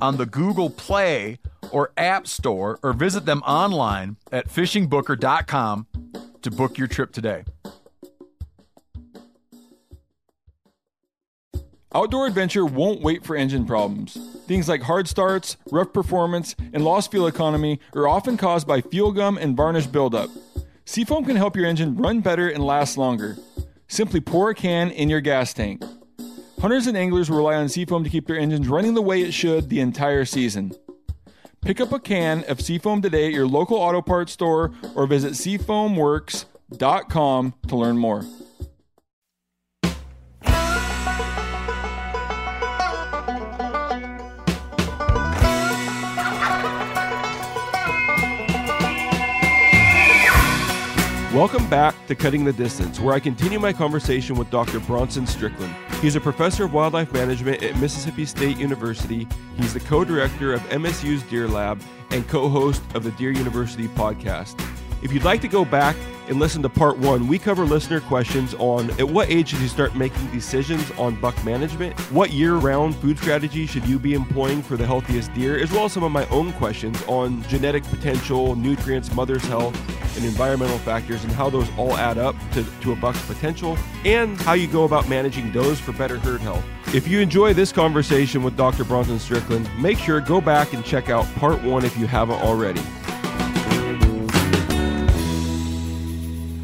[0.00, 1.38] on the Google Play
[1.70, 5.86] or App Store or visit them online at fishingbooker.com
[6.42, 7.44] to book your trip today.
[11.92, 14.16] Outdoor adventure won't wait for engine problems.
[14.46, 19.10] Things like hard starts, rough performance, and lost fuel economy are often caused by fuel
[19.10, 20.30] gum and varnish buildup.
[20.84, 23.36] Seafoam can help your engine run better and last longer.
[23.88, 25.82] Simply pour a can in your gas tank.
[26.60, 29.70] Hunters and anglers rely on Seafoam to keep their engines running the way it should
[29.70, 30.72] the entire season.
[31.62, 35.32] Pick up a can of Seafoam today at your local auto parts store or visit
[35.32, 38.26] seafoamworks.com to learn more.
[51.34, 54.80] Welcome back to Cutting the Distance, where I continue my conversation with Dr.
[54.80, 55.72] Bronson Strickland.
[56.02, 59.28] He's a professor of wildlife management at Mississippi State University.
[59.56, 63.86] He's the co director of MSU's Deer Lab and co host of the Deer University
[63.86, 64.58] podcast.
[65.02, 65.96] If you'd like to go back
[66.28, 69.68] and listen to part one, we cover listener questions on at what age should you
[69.68, 74.62] start making decisions on buck management, what year round food strategy should you be employing
[74.62, 78.54] for the healthiest deer, as well as some of my own questions on genetic potential,
[78.56, 79.74] nutrients, mother's health,
[80.16, 84.38] and environmental factors, and how those all add up to, to a buck's potential, and
[84.42, 86.64] how you go about managing those for better herd health.
[86.92, 88.84] If you enjoy this conversation with Dr.
[88.84, 92.82] Bronson Strickland, make sure go back and check out part one if you haven't already.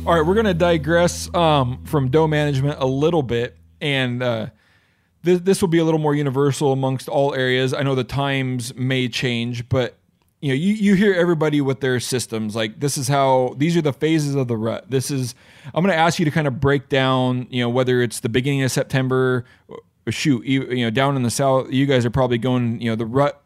[0.06, 4.46] All right, we're going to digress um, from doe management a little bit, and uh,
[5.24, 7.74] this, this will be a little more universal amongst all areas.
[7.74, 9.96] I know the times may change, but
[10.40, 12.54] you know, you, you hear everybody with their systems.
[12.54, 14.88] Like this is how these are the phases of the rut.
[14.88, 15.34] This is
[15.74, 17.48] I'm going to ask you to kind of break down.
[17.50, 21.24] You know, whether it's the beginning of September, or shoot, you, you know, down in
[21.24, 22.80] the south, you guys are probably going.
[22.80, 23.42] You know, the rut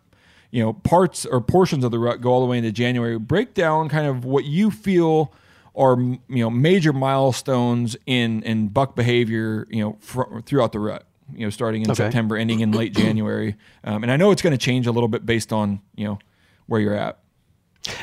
[0.51, 3.19] you know parts or portions of the rut go all the way into January.
[3.19, 5.33] Break down kind of what you feel
[5.75, 11.07] are you know major milestones in in buck behavior you know fr- throughout the rut.
[11.33, 11.97] You know, starting in Okay.
[12.05, 13.55] September, ending in late January,
[13.85, 16.19] um, and I know it's going to change a little bit based on you know
[16.67, 17.19] where you're at.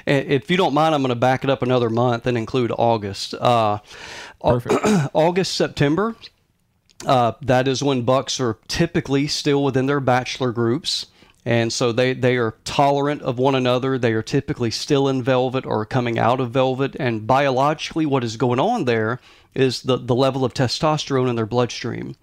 [0.05, 3.33] If you don't mind, I'm going to back it up another month and include August.
[3.33, 3.79] Uh.
[4.41, 6.15] August, September.
[7.05, 11.07] Uh, that is when bucks are typically still within their bachelor groups.
[11.47, 13.97] And so they, they are tolerant of one another.
[13.97, 16.93] They are typically still in velvet or coming out of velvet.
[16.99, 19.21] And biologically, what is going on there
[19.55, 22.17] is the, the level of testosterone in their bloodstream.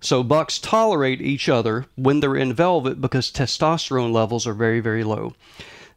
[0.00, 5.04] So bucks tolerate each other when they're in velvet because testosterone levels are very, very
[5.04, 5.34] low.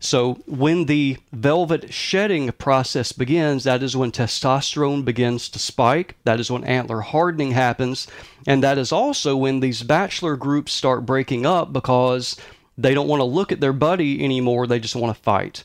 [0.01, 6.17] So when the velvet shedding process begins, that is when testosterone begins to spike.
[6.25, 8.07] That is when antler hardening happens.
[8.45, 12.35] And that is also when these bachelor groups start breaking up because
[12.77, 14.67] they don't want to look at their buddy anymore.
[14.67, 15.63] They just want to fight.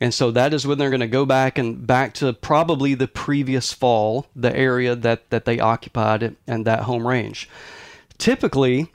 [0.00, 3.08] And so that is when they're going to go back and back to probably the
[3.08, 7.48] previous fall, the area that, that they occupied and that home range.
[8.18, 8.88] Typically,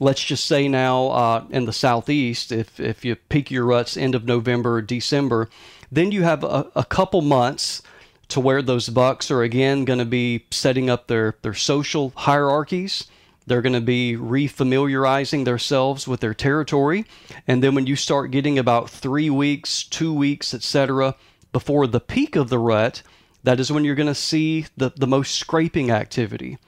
[0.00, 4.14] let's just say now uh, in the southeast, if, if you peak your ruts end
[4.14, 5.48] of November or December,
[5.92, 7.82] then you have a, a couple months
[8.28, 13.06] to where those bucks are again going to be setting up their, their social hierarchies.
[13.50, 17.04] They're going to be refamiliarizing themselves with their territory.
[17.48, 21.16] And then when you start getting about three weeks, two weeks, etc.,
[21.52, 23.02] before the peak of the rut,
[23.42, 26.58] that is when you're going to see the, the most scraping activity.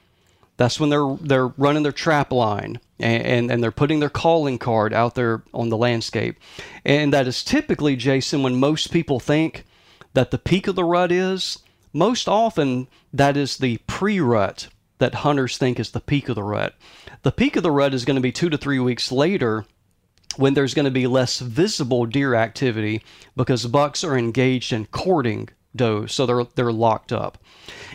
[0.57, 4.57] That's when they're they're running their trap line and, and, and they're putting their calling
[4.57, 6.35] card out there on the landscape.
[6.83, 9.63] And that is typically, Jason, when most people think
[10.15, 11.59] that the peak of the rut is,
[11.93, 14.67] most often that is the pre rut
[14.99, 16.75] that hunters think is the peak of the rut.
[17.23, 19.65] The peak of the rut is going to be two to three weeks later
[20.37, 23.03] when there's going to be less visible deer activity
[23.35, 27.37] because bucks are engaged in courting does, so they're they're locked up.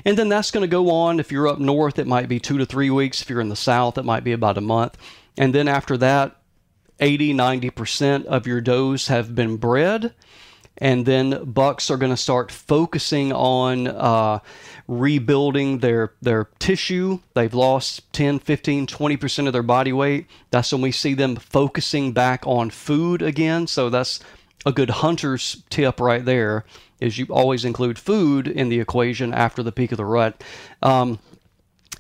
[0.05, 1.21] And then that's going to go on.
[1.21, 3.23] If you're up north, it might be two to three weeks.
[3.23, 4.97] If you're in the south, it might be about a month.
[5.37, 6.37] And then after that,
[7.01, 10.13] 80, 90% of your does have been bred.
[10.81, 14.39] And then bucks are going to start focusing on uh,
[14.87, 17.19] rebuilding their, their tissue.
[17.35, 20.27] They've lost 10, 15, 20% of their body weight.
[20.51, 23.67] That's when we see them focusing back on food again.
[23.67, 24.21] So that's
[24.65, 26.65] a good hunter's tip right there
[27.01, 30.43] is you always include food in the equation after the peak of the rut.
[30.83, 31.19] Um,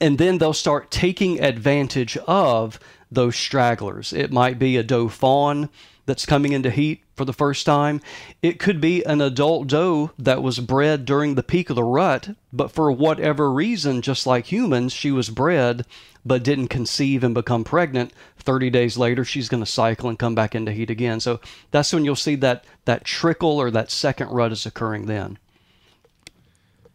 [0.00, 2.78] and then they'll start taking advantage of
[3.10, 4.12] those stragglers.
[4.12, 5.68] It might be a doe fawn
[6.08, 8.00] that's coming into heat for the first time.
[8.42, 12.30] It could be an adult doe that was bred during the peak of the rut,
[12.50, 15.84] but for whatever reason, just like humans, she was bred
[16.24, 18.12] but didn't conceive and become pregnant.
[18.38, 21.20] 30 days later, she's going to cycle and come back into heat again.
[21.20, 21.40] So
[21.70, 25.38] that's when you'll see that that trickle or that second rut is occurring then.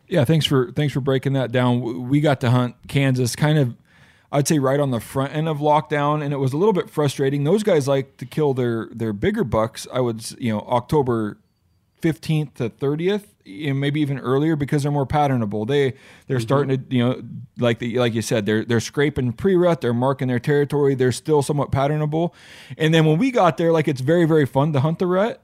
[0.07, 2.09] Yeah, thanks for thanks for breaking that down.
[2.09, 3.75] We got to hunt Kansas kind of
[4.33, 6.89] I'd say right on the front end of lockdown, and it was a little bit
[6.89, 7.43] frustrating.
[7.43, 9.87] Those guys like to kill their their bigger bucks.
[9.93, 11.37] I would, you know, October
[12.01, 15.67] fifteenth to thirtieth, and maybe even earlier because they're more patternable.
[15.67, 15.93] They
[16.25, 16.41] they're mm-hmm.
[16.41, 17.21] starting to, you know,
[17.59, 20.95] like the like you said, they're they're scraping pre rut, they're marking their territory.
[20.95, 22.33] They're still somewhat patternable,
[22.75, 25.43] and then when we got there, like it's very very fun to hunt the rut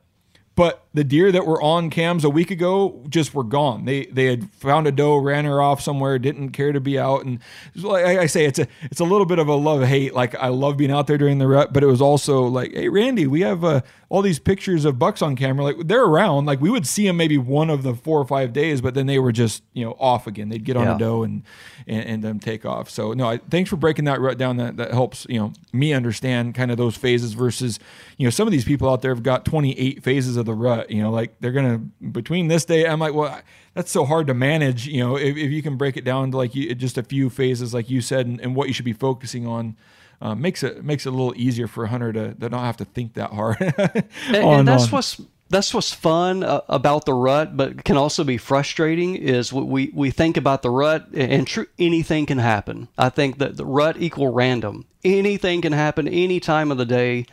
[0.60, 3.86] but the deer that were on cams a week ago just were gone.
[3.86, 7.26] They they had found a doe, ran her off somewhere, didn't care to be out,
[7.26, 7.40] and
[7.76, 10.16] like I say, it's a it's a little bit of a love hate.
[10.16, 12.90] Like I love being out there during the rut, but it was also like, hey
[12.90, 15.64] Randy, we have uh, all these pictures of bucks on camera.
[15.64, 16.46] Like they're around.
[16.46, 19.06] Like we would see them maybe one of the four or five days, but then
[19.06, 20.50] they were just you know off again.
[20.50, 20.96] They'd get on yeah.
[20.96, 21.44] a doe and
[21.88, 22.90] and, and then take off.
[22.90, 24.58] So no, I, thanks for breaking that rut down.
[24.58, 27.80] That that helps you know me understand kind of those phases versus
[28.18, 30.79] you know some of these people out there have got 28 phases of the rut.
[30.90, 32.88] You know, like they're gonna between this day.
[32.88, 33.42] I'm like, well,
[33.74, 34.88] that's so hard to manage.
[34.88, 37.30] You know, if, if you can break it down to like you, just a few
[37.30, 39.76] phases, like you said, and, and what you should be focusing on
[40.22, 42.78] uh, makes it makes it a little easier for a hunter to, to not have
[42.78, 43.58] to think that hard.
[43.78, 44.90] and, and, that's on.
[44.90, 49.16] what's that's what's fun uh, about the rut, but can also be frustrating.
[49.16, 52.88] Is we we think about the rut, and true anything can happen.
[52.98, 54.86] I think that the rut equal random.
[55.04, 57.26] Anything can happen any time of the day.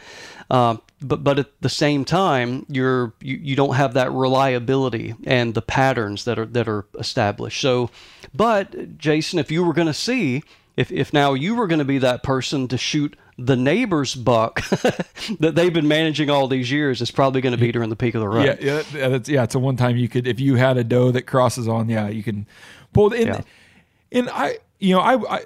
[0.48, 5.54] Uh, but but at the same time, you're you, you don't have that reliability and
[5.54, 7.60] the patterns that are that are established.
[7.60, 7.90] So,
[8.34, 10.42] but Jason, if you were going to see
[10.76, 14.66] if if now you were going to be that person to shoot the neighbor's buck
[15.40, 18.14] that they've been managing all these years is probably going to be during the peak
[18.14, 18.62] of the rut.
[18.62, 19.42] Yeah, yeah, that's, yeah.
[19.42, 22.08] It's a one time you could if you had a doe that crosses on, yeah,
[22.08, 22.46] you can
[22.94, 23.12] pull.
[23.12, 23.40] And, yeah.
[24.12, 25.44] and I, you know, I, I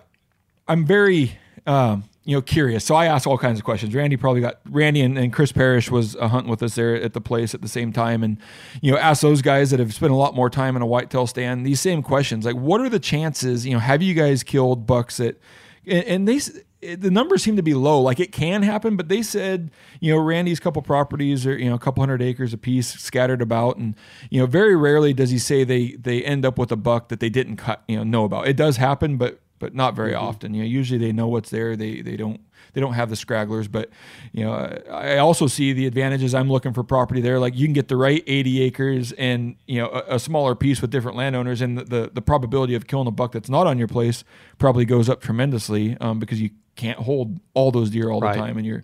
[0.68, 1.36] I'm very
[1.66, 2.84] um, you know, curious.
[2.84, 3.94] So I asked all kinds of questions.
[3.94, 7.12] Randy probably got Randy and, and Chris Parrish was a hunt with us there at
[7.12, 8.38] the place at the same time, and
[8.82, 11.26] you know, asked those guys that have spent a lot more time in a whitetail
[11.26, 12.44] stand these same questions.
[12.44, 13.66] Like, what are the chances?
[13.66, 15.40] You know, have you guys killed bucks that?
[15.86, 16.40] And, and they
[16.82, 18.00] the numbers seem to be low.
[18.00, 19.70] Like it can happen, but they said,
[20.00, 23.42] you know, Randy's couple properties are, you know, a couple hundred acres a piece scattered
[23.42, 23.76] about.
[23.76, 23.94] And,
[24.30, 27.20] you know, very rarely does he say they, they end up with a buck that
[27.20, 28.48] they didn't cut, you know, know about.
[28.48, 30.24] It does happen, but but not very mm-hmm.
[30.24, 30.54] often.
[30.54, 31.76] You know, usually they know what's there.
[31.76, 32.40] They they don't
[32.72, 33.70] they don't have the scragglers.
[33.70, 33.90] But
[34.32, 34.52] you know,
[34.90, 36.34] I also see the advantages.
[36.34, 37.38] I'm looking for property there.
[37.38, 40.82] Like you can get the right 80 acres and you know a, a smaller piece
[40.82, 43.78] with different landowners, and the, the, the probability of killing a buck that's not on
[43.78, 44.24] your place
[44.58, 48.34] probably goes up tremendously um, because you can't hold all those deer all right.
[48.34, 48.82] the time, and you're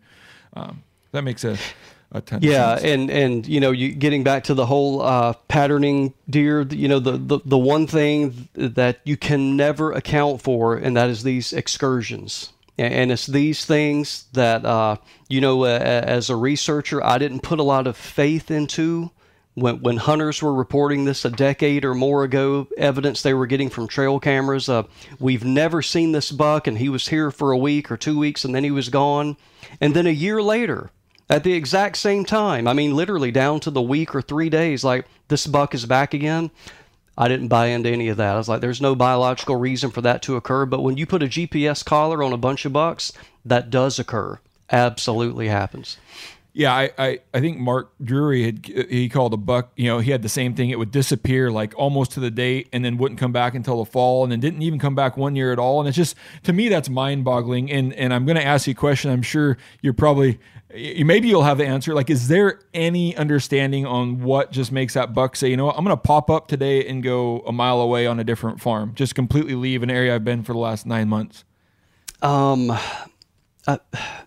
[0.55, 1.57] um, that makes a
[2.41, 6.63] yeah, and and you know, you getting back to the whole uh, patterning deer.
[6.63, 11.11] You know, the, the the one thing that you can never account for, and that
[11.11, 12.53] is these excursions.
[12.79, 14.97] And it's these things that uh,
[15.29, 19.11] you know, as a researcher, I didn't put a lot of faith into
[19.57, 23.71] when, when hunters were reporting this a decade or more ago, evidence they were getting
[23.71, 24.69] from trail cameras.
[24.69, 24.83] Uh,
[25.19, 28.45] we've never seen this buck, and he was here for a week or two weeks,
[28.45, 29.37] and then he was gone.
[29.81, 30.91] And then a year later,
[31.29, 32.69] at the exact same time.
[32.69, 36.15] I mean, literally down to the week or three days, like this buck is back
[36.15, 36.51] again.
[37.19, 38.35] I didn't buy into any of that.
[38.35, 40.67] I was like, there's no biological reason for that to occur.
[40.67, 43.13] But when you put a GPS collar on a bunch of bucks,
[43.45, 44.39] that does occur.
[44.71, 45.97] Absolutely happens.
[46.53, 49.73] Yeah, I, I, I think Mark Drury had he called a buck.
[49.77, 50.71] You know, he had the same thing.
[50.71, 53.91] It would disappear like almost to the date, and then wouldn't come back until the
[53.91, 55.81] fall, and then didn't even come back one year at all.
[55.81, 57.71] And it's just to me that's mind boggling.
[57.71, 59.11] And and I'm going to ask you a question.
[59.11, 60.39] I'm sure you're probably
[60.73, 61.95] maybe you'll have the answer.
[61.95, 65.77] Like, is there any understanding on what just makes that buck say, you know what,
[65.77, 68.93] I'm going to pop up today and go a mile away on a different farm,
[68.95, 71.45] just completely leave an area I've been for the last nine months?
[72.23, 72.71] Um,
[73.67, 73.79] uh,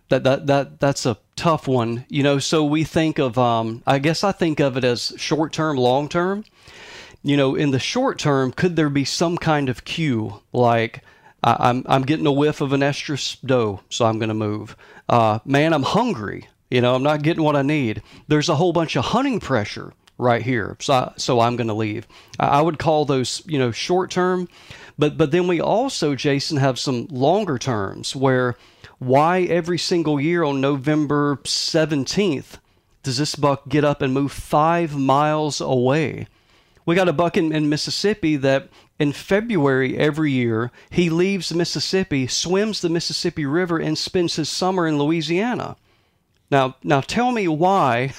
[0.10, 2.06] that that that that's a tough one.
[2.10, 5.54] You know, so we think of, um, I guess I think of it as short
[5.54, 6.46] term, long term.
[7.22, 11.04] You know, in the short term, could there be some kind of cue like
[11.44, 14.76] I, I'm I'm getting a whiff of an estrus doe, so I'm going to move.
[15.10, 16.48] Uh, man, I'm hungry.
[16.70, 18.04] You know, I'm not getting what I need.
[18.28, 21.74] There's a whole bunch of hunting pressure right here, so I, so I'm going to
[21.74, 22.08] leave.
[22.40, 24.48] I, I would call those you know short term,
[25.00, 28.56] but but then we also, Jason, have some longer terms where
[29.00, 32.60] why every single year on November 17th
[33.02, 36.28] does this buck get up and move five miles away?
[36.90, 38.68] We got a buck in, in Mississippi that
[38.98, 44.88] in February every year he leaves Mississippi, swims the Mississippi River, and spends his summer
[44.88, 45.78] in Louisiana.
[46.50, 48.14] Now, now tell me why.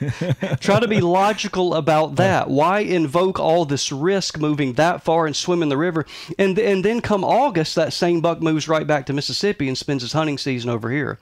[0.58, 2.50] Try to be logical about that.
[2.50, 6.04] Why invoke all this risk moving that far and swimming the river,
[6.36, 10.02] and and then come August, that same buck moves right back to Mississippi and spends
[10.02, 11.20] his hunting season over here.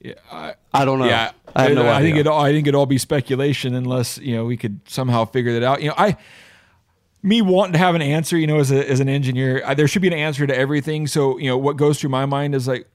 [0.00, 1.06] Yeah, I, I don't know.
[1.06, 2.26] yeah, I no I think it.
[2.26, 5.62] all- I think it all be speculation unless you know we could somehow figure that
[5.62, 5.80] out.
[5.82, 6.16] You know, I
[7.22, 8.36] me wanting to have an answer.
[8.36, 11.06] You know, as a as an engineer, I, there should be an answer to everything.
[11.06, 12.86] So you know, what goes through my mind is like,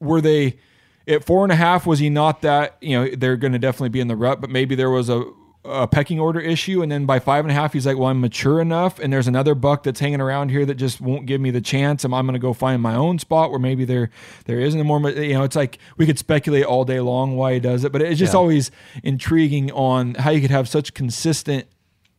[0.00, 0.58] were they
[1.06, 1.86] at four and a half?
[1.86, 2.76] Was he not that?
[2.80, 5.22] You know, they're going to definitely be in the rut, but maybe there was a
[5.64, 8.20] a pecking order issue, and then by five and a half, he's like, "Well, I'm
[8.20, 11.50] mature enough, and there's another buck that's hanging around here that just won't give me
[11.50, 14.08] the chance, and I'm going to go find my own spot where maybe there
[14.46, 17.52] there isn't a more, you know, it's like we could speculate all day long why
[17.54, 18.38] he does it, but it's just Yeah.
[18.40, 18.70] always
[19.02, 21.66] intriguing on how you could have such consistent,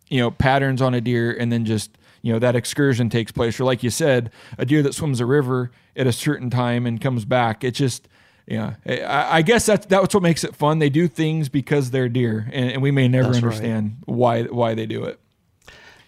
[0.09, 3.59] you know, patterns on a deer, and then just you know that excursion takes place,
[3.59, 4.29] or like you said,
[4.59, 7.63] a deer that swims a river at a certain time and comes back.
[7.63, 8.07] It just
[8.47, 10.79] yeah, I, I guess that's that's what makes it fun.
[10.79, 13.51] They do things because they're deer, and, and we may never That's right.
[13.51, 15.19] understand why why they do it.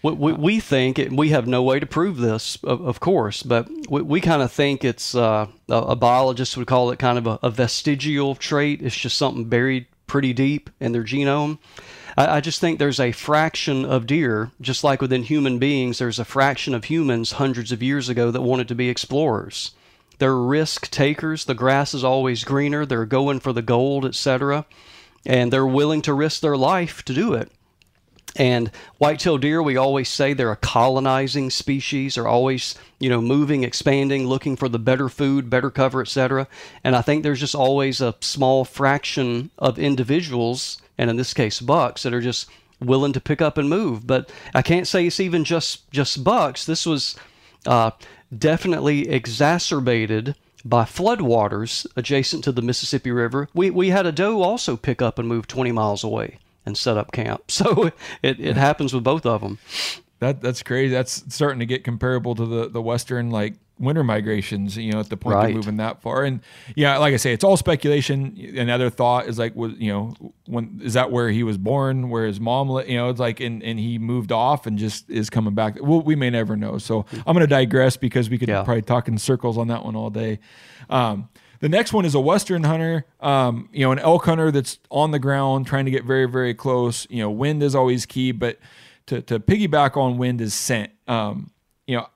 [0.01, 3.41] We, we, we think, and we have no way to prove this, of, of course,
[3.41, 7.17] but we, we kind of think it's uh, a, a biologist would call it kind
[7.17, 8.81] of a, a vestigial trait.
[8.81, 11.57] It's just something buried pretty deep in their genome.
[12.17, 16.19] I, I just think there's a fraction of deer, just like within human beings, there's
[16.19, 19.71] a fraction of humans hundreds of years ago that wanted to be explorers.
[20.19, 21.45] They're risk takers.
[21.45, 22.85] The grass is always greener.
[22.85, 24.65] They're going for the gold, etc.
[25.25, 27.51] And they're willing to risk their life to do it.
[28.35, 32.15] And white-tailed deer, we always say they're a colonizing species.
[32.15, 36.47] They're always, you know, moving, expanding, looking for the better food, better cover, etc.
[36.83, 41.59] And I think there's just always a small fraction of individuals, and in this case,
[41.59, 44.07] bucks, that are just willing to pick up and move.
[44.07, 46.65] But I can't say it's even just just bucks.
[46.65, 47.15] This was
[47.67, 47.91] uh,
[48.39, 50.35] definitely exacerbated
[50.65, 53.49] by floodwaters adjacent to the Mississippi River.
[53.53, 56.97] We we had a doe also pick up and move 20 miles away and set
[56.97, 57.43] up camp.
[57.49, 59.59] So it, it happens with both of them.
[60.23, 60.93] That that's crazy.
[60.93, 64.77] That's starting to get comparable to the the western like winter migrations.
[64.77, 65.45] You know, at the point Right.
[65.47, 66.23] they're moving that far.
[66.23, 66.39] And
[66.75, 68.37] yeah, like I say, it's all speculation.
[68.57, 70.13] Another thought is like, was you know,
[70.45, 72.09] when is that where he was born?
[72.09, 72.69] Where his mom?
[72.87, 75.77] You know, it's like, and and he moved off and just is coming back.
[75.81, 76.77] Well, we may never know.
[76.77, 78.63] So I'm going to digress because we could Yeah.
[78.63, 80.39] probably talk in circles on that one all day.
[80.89, 84.79] Um, the next one is a western hunter, um, you know, an elk hunter that's
[84.91, 87.07] on the ground trying to get very, very close.
[87.09, 88.59] You know, wind is always key, but
[89.07, 90.91] to, to piggyback on wind is scent.
[91.07, 91.51] Um,
[91.87, 92.07] you know,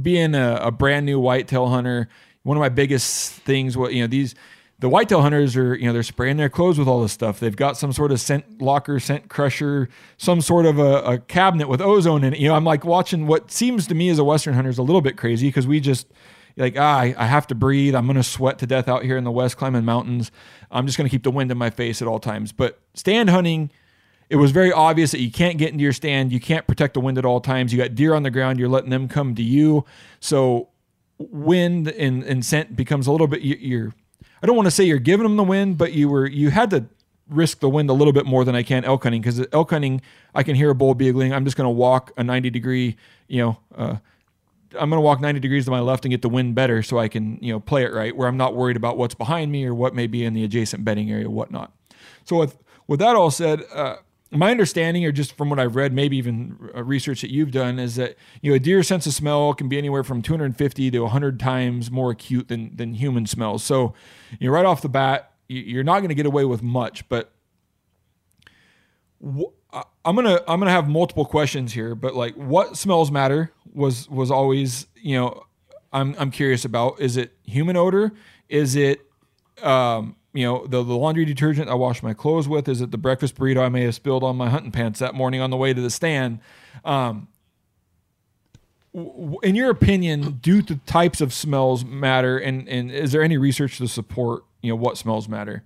[0.00, 2.08] being a, a brand new whitetail hunter,
[2.42, 4.34] one of my biggest things, what you know, these
[4.80, 7.40] the whitetail hunters are, you know, they're spraying their clothes with all this stuff.
[7.40, 11.68] They've got some sort of scent locker, scent crusher, some sort of a, a cabinet
[11.68, 12.38] with ozone in it.
[12.38, 14.82] You know, I'm like watching what seems to me as a western hunter is a
[14.82, 16.06] little bit crazy because we just
[16.56, 17.94] like ah, I, I have to breathe.
[17.96, 20.30] I'm gonna sweat to death out here in the west climbing mountains.
[20.70, 22.52] I'm just gonna keep the wind in my face at all times.
[22.52, 23.70] But stand hunting,
[24.30, 26.32] it was very obvious that you can't get into your stand.
[26.32, 27.72] You can't protect the wind at all times.
[27.72, 28.58] You got deer on the ground.
[28.58, 29.84] You're letting them come to you.
[30.20, 30.68] So
[31.18, 33.40] wind and, and scent becomes a little bit.
[33.42, 33.94] you- You're
[34.42, 36.70] I don't want to say you're giving them the wind, but you were you had
[36.70, 36.86] to
[37.28, 40.00] risk the wind a little bit more than I can elk hunting because elk hunting
[40.34, 41.32] I can hear a bull bugling.
[41.32, 43.58] I'm just going to walk a 90 degree, you know.
[43.74, 43.96] Uh,
[44.78, 46.98] I'm going to walk 90 degrees to my left and get the wind better so
[46.98, 49.64] I can, you know, play it right where I'm not worried about what's behind me
[49.64, 51.72] or what may be in the adjacent bedding area, whatnot.
[52.24, 53.96] So with, with that all said, uh,
[54.30, 57.78] my understanding, or just from what I've read, maybe even uh, research that you've done,
[57.78, 61.00] is that you know a deer's sense of smell can be anywhere from 250 to
[61.00, 63.62] 100 times more acute than than human smells.
[63.64, 63.94] So,
[64.38, 67.08] you know, right off the bat, you- you're not going to get away with much.
[67.08, 67.32] But
[69.22, 69.52] wh-
[70.04, 71.94] I'm gonna I'm gonna have multiple questions here.
[71.94, 75.42] But like, what smells matter was was always you know
[75.92, 77.00] I'm I'm curious about.
[77.00, 78.12] Is it human odor?
[78.48, 79.00] Is it
[79.62, 82.68] um, you know, the, the laundry detergent I wash my clothes with?
[82.68, 85.40] Is it the breakfast burrito I may have spilled on my hunting pants that morning
[85.40, 86.40] on the way to the stand?
[86.84, 87.28] Um,
[88.94, 92.38] in your opinion, do the types of smells matter?
[92.38, 95.64] And, and is there any research to support, you know, what smells matter?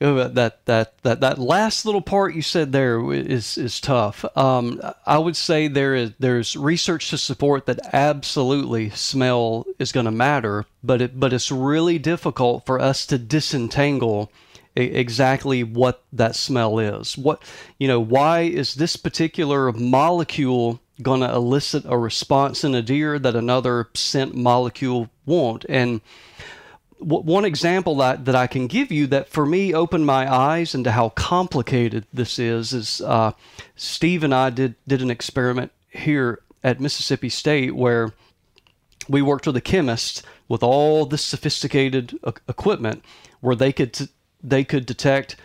[0.00, 4.24] That that that that last little part you said there is is tough.
[4.34, 10.06] Um, I would say there is there's research to support that absolutely smell is going
[10.06, 14.32] to matter, but it but it's really difficult for us to disentangle
[14.74, 17.18] exactly what that smell is.
[17.18, 17.42] What
[17.78, 23.18] you know, why is this particular molecule going to elicit a response in a deer
[23.18, 25.66] that another scent molecule won't?
[25.68, 26.00] And
[27.00, 30.92] one example that, that I can give you that for me opened my eyes into
[30.92, 33.32] how complicated this is is uh,
[33.76, 38.12] Steve and I did did an experiment here at Mississippi State where
[39.08, 43.04] we worked with a chemist with all this sophisticated equipment
[43.40, 44.08] where they could t-
[44.42, 45.36] they could detect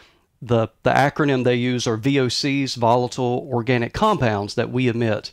[0.42, 5.32] the the acronym they use are VOCs volatile organic compounds that we emit.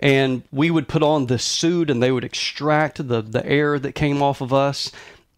[0.00, 3.92] And we would put on this suit and they would extract the the air that
[3.92, 4.90] came off of us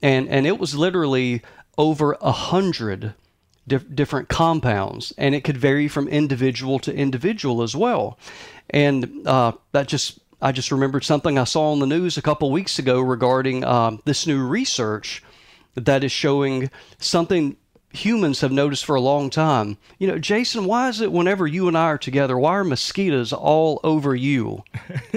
[0.06, 1.42] and and it was literally
[1.76, 3.14] over a hundred
[3.66, 8.18] dif- different compounds and it could vary from individual to individual as well
[8.70, 12.50] and uh, that just i just remembered something i saw on the news a couple
[12.50, 15.22] weeks ago regarding um, this new research
[15.74, 17.56] that is showing something
[17.92, 19.78] humans have noticed for a long time.
[19.98, 23.32] You know, Jason, why is it whenever you and I are together, why are mosquitoes
[23.32, 24.62] all over you,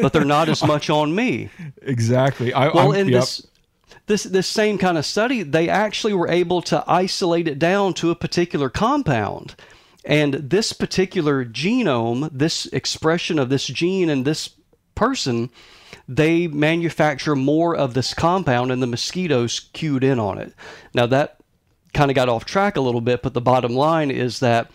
[0.01, 1.49] but they're not as much on me?
[1.81, 2.53] Exactly.
[2.53, 3.21] I, Well, I'm- in yep.
[3.21, 3.45] this
[4.09, 8.09] this this same kind of study, they actually were able to isolate it down to
[8.09, 9.55] a particular compound.
[10.03, 14.49] And this particular genome, this expression of this gene in this
[14.95, 15.51] person,
[16.07, 20.55] they manufacture more of this compound and the mosquitoes cued in on it.
[20.95, 21.37] Now that
[21.93, 24.71] kind of got off track a little bit, but the bottom line is that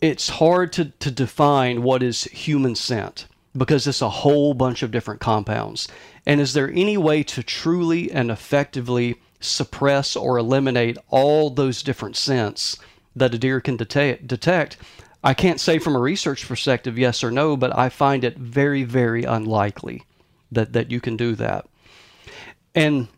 [0.00, 3.26] it's hard to, to define what is human scent
[3.56, 5.88] because it's a whole bunch of different compounds.
[6.26, 12.16] And is there any way to truly and effectively suppress or eliminate all those different
[12.16, 12.78] scents
[13.16, 14.76] that a deer can detect?
[15.22, 18.84] I can't say from a research perspective yes or no, but I find it very,
[18.84, 20.04] very unlikely
[20.52, 21.66] that, that you can do that.
[22.74, 23.08] And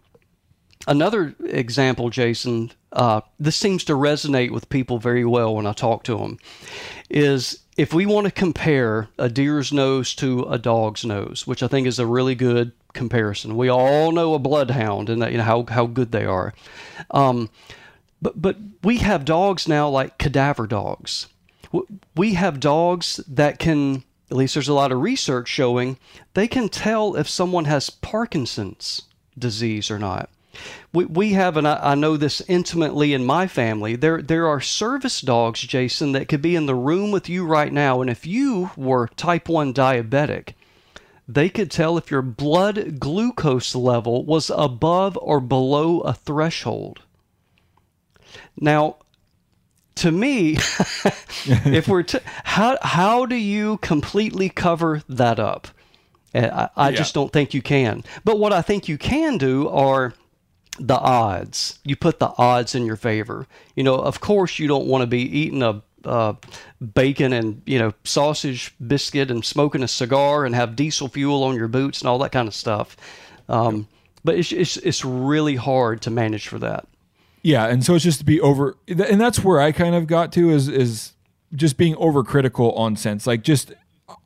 [0.88, 6.04] another example, Jason, uh, this seems to resonate with people very well when I talk
[6.04, 6.38] to them,
[7.08, 11.68] is if we want to compare a deer's nose to a dog's nose, which I
[11.68, 13.56] think is a really good comparison.
[13.56, 16.52] We all know a bloodhound and that, you know how, how good they are.
[17.10, 17.48] Um,
[18.20, 21.26] but but we have dogs now like cadaver dogs.
[22.14, 25.98] We have dogs that can at least there's a lot of research showing
[26.34, 29.02] they can tell if someone has Parkinson's
[29.38, 30.30] disease or not.
[30.92, 34.60] We, we have, and I, I know this intimately in my family, there, there are
[34.60, 38.00] service dogs, Jason, that could be in the room with you right now.
[38.00, 40.54] And if you were type 1 diabetic,
[41.28, 47.00] they could tell if your blood glucose level was above or below a threshold.
[48.60, 48.96] Now,
[49.96, 50.52] to me,
[51.46, 55.68] if we're to, how how do you completely cover that up?
[56.34, 58.04] And I, I just don't think you can.
[58.24, 60.14] But what I think you can do are
[60.78, 61.78] the odds.
[61.84, 63.46] You put the odds in your favor.
[63.76, 66.34] You know, of course, you don't want to be eating a uh,
[66.94, 71.54] bacon and you know sausage biscuit and smoking a cigar and have diesel fuel on
[71.54, 72.96] your boots and all that kind of stuff.
[73.48, 73.86] Um,
[74.24, 76.86] but it's, it's it's really hard to manage for that.
[77.42, 80.32] Yeah, and so it's just to be over, and that's where I kind of got
[80.32, 81.12] to is is
[81.54, 83.26] just being overcritical on scents.
[83.26, 83.72] Like, just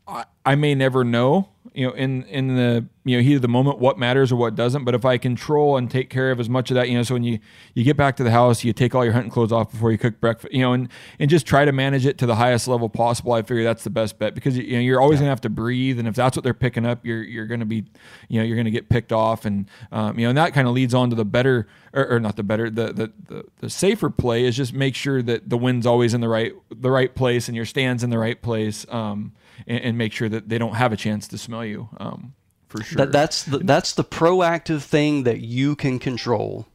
[0.07, 3.49] I, I may never know, you know, in in the you know heat of the
[3.49, 4.85] moment what matters or what doesn't.
[4.85, 7.15] But if I control and take care of as much of that, you know, so
[7.15, 7.39] when you
[7.75, 9.99] you get back to the house, you take all your hunting clothes off before you
[9.99, 12.89] cook breakfast, you know, and and just try to manage it to the highest level
[12.89, 13.35] possible.
[13.35, 15.99] I figure that's the best bet because you know you're always gonna have to breathe,
[15.99, 17.85] and if that's what they're picking up, you're you're gonna be,
[18.29, 20.73] you know, you're gonna get picked off, and um, you know, and that kind of
[20.73, 24.11] leads on to the better or, or not the better the, the the the safer
[24.11, 27.49] play is just make sure that the wind's always in the right the right place
[27.49, 29.33] and your stands in the right place um
[29.67, 32.35] and, and make sure that they don't have a chance to smell you um
[32.69, 36.67] for sure That that's the that's the proactive thing that you can control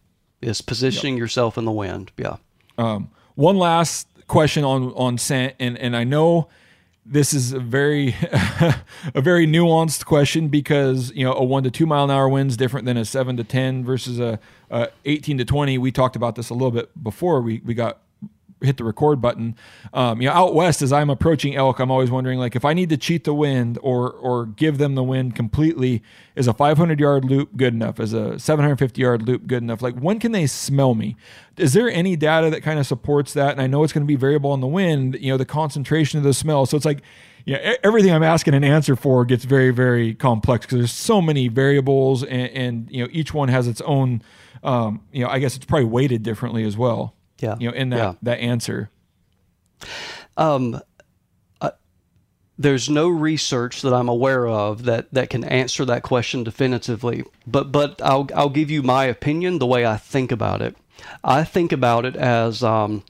[0.41, 2.11] is positioning yourself in the wind.
[2.17, 2.37] Yeah.
[3.35, 6.47] one last question on on scent and and I know
[7.05, 8.15] this is a very
[9.13, 12.51] a very nuanced question because you know a one to two mile an hour wind
[12.51, 14.39] is different than a seven to ten versus a,
[14.69, 15.77] a eighteen to twenty.
[15.77, 18.01] We talked about this a little bit before we we got
[18.62, 19.56] hit the record button.
[19.93, 22.74] Um, you know, out west as I'm approaching elk, I'm always wondering like if I
[22.74, 26.04] need to cheat the wind or or give them the wind completely,
[26.36, 28.00] is a 500 yard loop good enough?
[28.00, 29.82] Is a 750 yard loop good enough?
[29.82, 31.15] Like when can they smell me?
[31.58, 33.52] Is there any data that kind of supports that?
[33.52, 35.17] And I know it's going to be variable on the wind.
[35.19, 36.65] You know, the concentration of the smell.
[36.65, 37.02] So it's like.
[37.43, 41.47] Yeah, everything I'm asking an answer for gets very, very complex because there's so many
[41.47, 44.21] variables, and, and you know each one has its own.
[44.62, 47.15] Um, you know, I guess it's probably weighted differently as well.
[47.41, 47.56] Yeah.
[47.60, 48.13] you know, in that Yeah.
[48.21, 48.89] that answer.
[50.38, 50.82] um,
[52.58, 57.23] there's no research that I'm aware of that, that can answer that question definitively.
[57.47, 60.75] But but I'll I'll give you my opinion the way I think about it.
[61.23, 63.04] I think about it as um,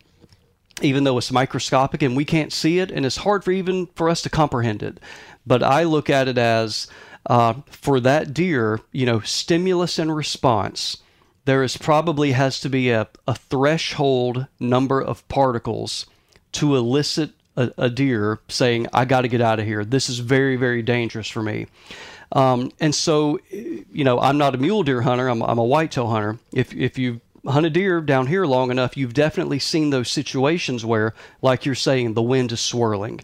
[0.82, 4.10] even though it's microscopic and we can't see it, and it's hard for even for
[4.10, 5.00] us to comprehend it.
[5.46, 6.88] But I look at it as
[7.26, 10.98] uh, for that deer, you know, stimulus and response.
[11.46, 16.06] There is probably has to be a, a threshold number of particles
[16.54, 19.84] to elicit a, a deer saying, "I got to get out of here.
[19.84, 21.68] This is very, very dangerous for me."
[22.34, 25.28] Um, and so, you know, I'm not a mule deer hunter.
[25.28, 26.40] I'm, I'm a whitetail hunter.
[26.54, 30.86] If if you hunt a deer down here long enough, you've definitely seen those situations
[30.86, 33.22] where, like you're saying, the wind is swirling,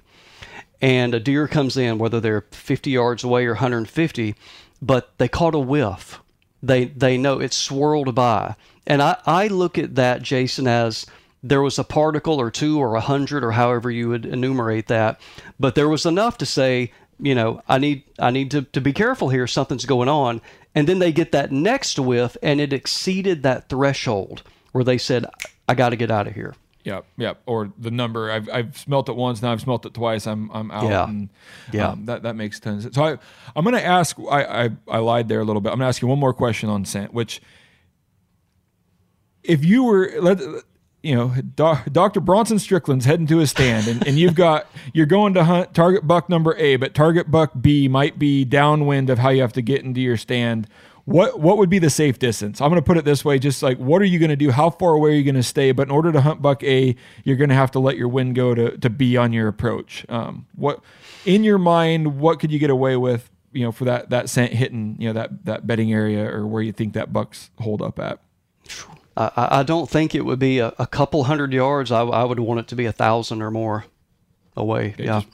[0.82, 4.36] and a deer comes in, whether they're 50 yards away or 150,
[4.82, 6.20] but they caught a whiff.
[6.62, 11.06] They they know it's swirled by, and I I look at that, Jason, as
[11.44, 15.20] there was a particle or two or a hundred or however you would enumerate that,
[15.60, 18.94] but there was enough to say, you know, I need I need to, to be
[18.94, 20.42] careful here, something's going on.
[20.76, 25.26] And then they get that next whiff and it exceeded that threshold where they said,
[25.68, 26.56] I gotta get out of here.
[26.88, 27.42] Yep, yep.
[27.46, 30.26] Or the number I've I've smelt it once, now I've smelt it twice.
[30.26, 30.86] I'm I'm out.
[30.90, 31.04] Yeah.
[31.10, 31.30] And,
[31.74, 31.90] Yeah.
[31.90, 32.86] um, that that makes tons.
[32.86, 32.96] Of sense.
[32.96, 33.18] So I
[33.58, 34.18] I'm gonna ask.
[34.32, 35.74] I, I I lied there a little bit.
[35.74, 37.14] I'm gonna ask you one more question on scent.
[37.14, 37.42] Which,
[39.44, 40.40] if you were let
[41.04, 42.22] you know, doc, Dr.
[42.22, 46.08] Bronson Strickland's heading to his stand, and, and you've got you're going to hunt target
[46.08, 49.62] buck number A, but target buck B might be downwind of how you have to
[49.62, 50.68] get into your stand.
[51.08, 52.60] What what would be the safe distance?
[52.60, 54.52] I'm going to put it this way: just like what are you going to do?
[54.52, 55.72] How far away are you going to stay?
[55.72, 58.36] But in order to hunt buck A, you're going to have to let your wind
[58.36, 60.06] go to to B on your approach.
[60.10, 60.82] Um, what
[61.26, 62.20] in your mind?
[62.20, 63.30] What could you get away with?
[63.54, 66.62] You know, for that that scent hitting you know that that bedding area or where
[66.62, 68.20] you think that bucks hold up at.
[69.16, 71.90] I, I don't think it would be a, a couple hundred yards.
[71.90, 73.86] I, I would want it to be a thousand or more
[74.58, 74.94] away.
[74.98, 75.22] yeah.
[75.22, 75.28] just-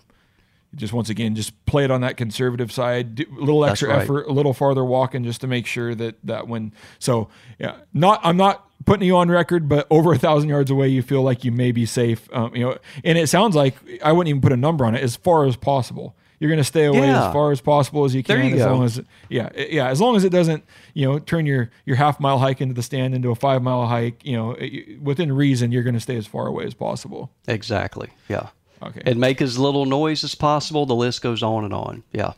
[0.75, 4.01] just once again just play it on that conservative side do a little extra right.
[4.01, 8.19] effort a little farther walking just to make sure that that when so yeah not
[8.23, 11.43] i'm not putting you on record but over a thousand yards away you feel like
[11.43, 14.51] you may be safe um, you know and it sounds like i wouldn't even put
[14.51, 17.27] a number on it as far as possible you're going to stay away Yeah.
[17.27, 18.73] as far as possible as you can you as go.
[18.73, 22.19] long as yeah yeah as long as it doesn't you know turn your your half
[22.19, 25.71] mile hike into the stand into a five mile hike you know it- within reason
[25.71, 28.09] you're going to stay as far away as possible Exactly.
[28.27, 28.49] Yeah.
[28.87, 29.01] Okay.
[29.05, 30.85] And make as little noise as possible.
[30.85, 32.03] The list goes on and on.
[32.11, 32.33] Yeah.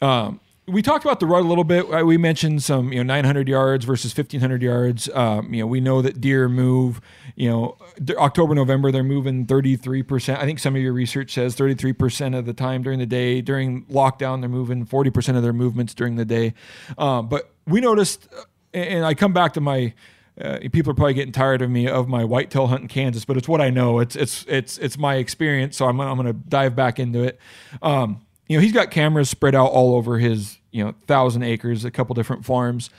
[0.00, 1.92] Um, we talked about the rut a little bit.
[1.92, 5.08] Uh, We mentioned some, you know, 900 yards versus 1500 yards.
[5.12, 7.00] Um, you know, we know that deer move.
[7.34, 7.76] You know,
[8.16, 10.40] October, November, they're moving 33 percent.
[10.40, 13.40] I think some of your research says 33 percent of the time during the day.
[13.40, 16.54] During lockdown, they're moving 40 percent of their movements during the day.
[16.96, 19.94] Um, but we noticed, uh, and I come back to my.
[20.40, 23.36] Uh, people are probably getting tired of me of my whitetail hunt in Kansas, but
[23.36, 23.98] it's what I know.
[23.98, 27.38] It's it's it's it's my experience, so I'm I'm going to dive back into it.
[27.82, 31.84] Um, you know, he's got cameras spread out all over his, you know, thousand acres,
[31.84, 32.90] a couple different farms.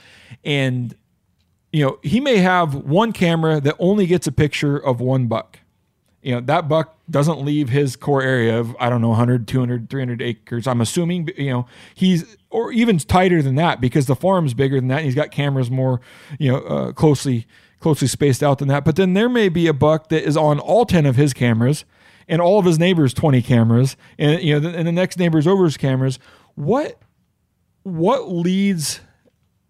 [0.44, 0.94] And,
[1.72, 5.60] you know, he may have one camera that only gets a picture of one buck.
[6.24, 9.90] You know, that buck doesn't leave his core area of, I don't know, 100, 200,
[9.90, 10.66] 300 acres.
[10.66, 14.88] I'm assuming, you know, he's, or even tighter than that because the farm's bigger than
[14.88, 14.98] that.
[14.98, 16.00] And he's got cameras more,
[16.38, 17.46] you know, uh, closely,
[17.78, 18.86] closely spaced out than that.
[18.86, 21.84] But then there may be a buck that is on all 10 of his cameras
[22.26, 25.64] and all of his neighbors 20 cameras and you know and the next neighbors over
[25.64, 26.18] his cameras
[26.54, 26.98] what
[27.82, 29.00] what leads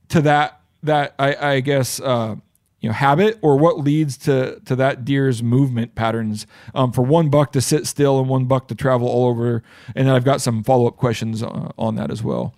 [0.09, 2.37] to that that i i guess uh
[2.85, 7.31] you know habit or what leads to to that deer's movement patterns um, for one
[7.31, 9.63] buck to sit still and one buck to travel all over
[9.95, 12.55] and then i've got some follow-up questions uh, on that as well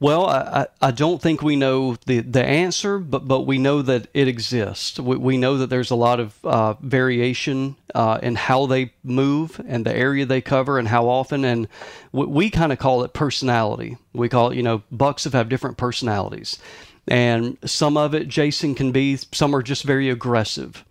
[0.00, 4.08] Well, I, I don't think we know the, the answer, but, but we know that
[4.12, 4.98] it exists.
[4.98, 9.60] We, we know that there's a lot of uh, variation uh, in how they move
[9.64, 11.44] and the area they cover and how often.
[11.44, 11.68] And
[12.10, 13.98] we, we kind of call it personality.
[14.12, 16.58] We call it, you know, bucks have different personalities.
[17.08, 20.84] And some of it, Jason, can be, some are just very aggressive.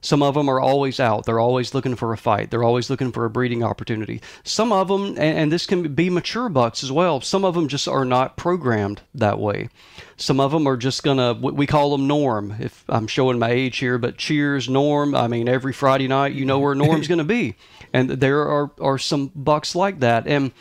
[0.00, 1.24] Some of them are always out.
[1.24, 2.50] They're always looking for a fight.
[2.50, 4.20] They're always looking for a breeding opportunity.
[4.44, 7.68] Some of them, and, and this can be mature bucks as well, some of them
[7.68, 9.68] just are not programmed that way.
[10.16, 13.50] Some of them are just going to, we call them Norm, if I'm showing my
[13.50, 15.14] age here, but cheers, Norm.
[15.14, 17.56] I mean, every Friday night, you know where Norm's going to be.
[17.92, 20.26] And there are, are some bucks like that.
[20.26, 20.52] And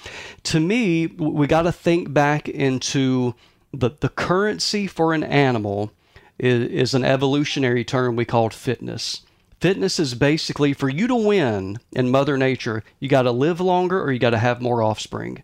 [0.43, 3.35] to me, we got to think back into
[3.73, 5.91] the, the currency for an animal
[6.39, 9.21] is, is an evolutionary term we called fitness.
[9.59, 14.01] Fitness is basically for you to win in Mother Nature, you got to live longer
[14.01, 15.41] or you got to have more offspring.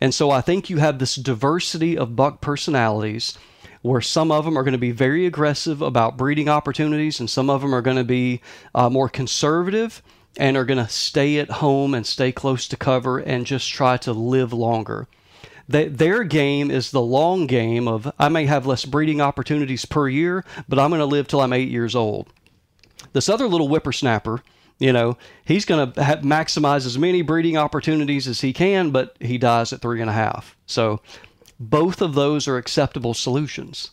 [0.00, 3.38] And so I think you have this diversity of buck personalities
[3.80, 7.48] where some of them are going to be very aggressive about breeding opportunities and some
[7.48, 8.40] of them are going to be
[8.74, 10.02] uh, more conservative
[10.36, 13.96] and are going to stay at home and stay close to cover and just try
[13.96, 15.06] to live longer.
[15.68, 20.08] They, their game is the long game of I may have less breeding opportunities per
[20.08, 22.32] year, but I'm going to live till I'm eight years old.
[23.12, 24.42] This other little whippersnapper,
[24.78, 29.38] you know, he's going to maximize as many breeding opportunities as he can, but he
[29.38, 30.56] dies at three and a half.
[30.66, 31.00] So
[31.58, 33.92] both of those are acceptable solutions.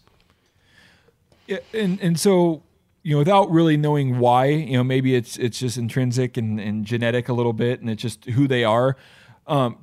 [1.47, 2.63] Yeah, and and so
[3.03, 6.85] you know, without really knowing why, you know, maybe it's it's just intrinsic and, and
[6.85, 8.95] genetic a little bit, and it's just who they are.
[9.47, 9.77] Um,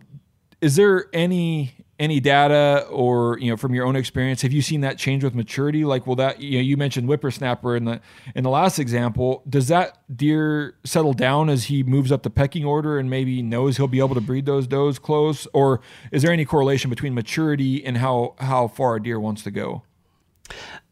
[0.61, 4.83] is there any any data or you know from your own experience have you seen
[4.83, 5.85] that change with maturity?
[5.85, 8.01] Like will that you know you mentioned whippersnapper in the
[8.35, 9.43] in the last example.
[9.49, 13.77] Does that deer settle down as he moves up the pecking order and maybe knows
[13.77, 15.47] he'll be able to breed those does close?
[15.53, 15.81] Or
[16.13, 19.83] is there any correlation between maturity and how how far a deer wants to go?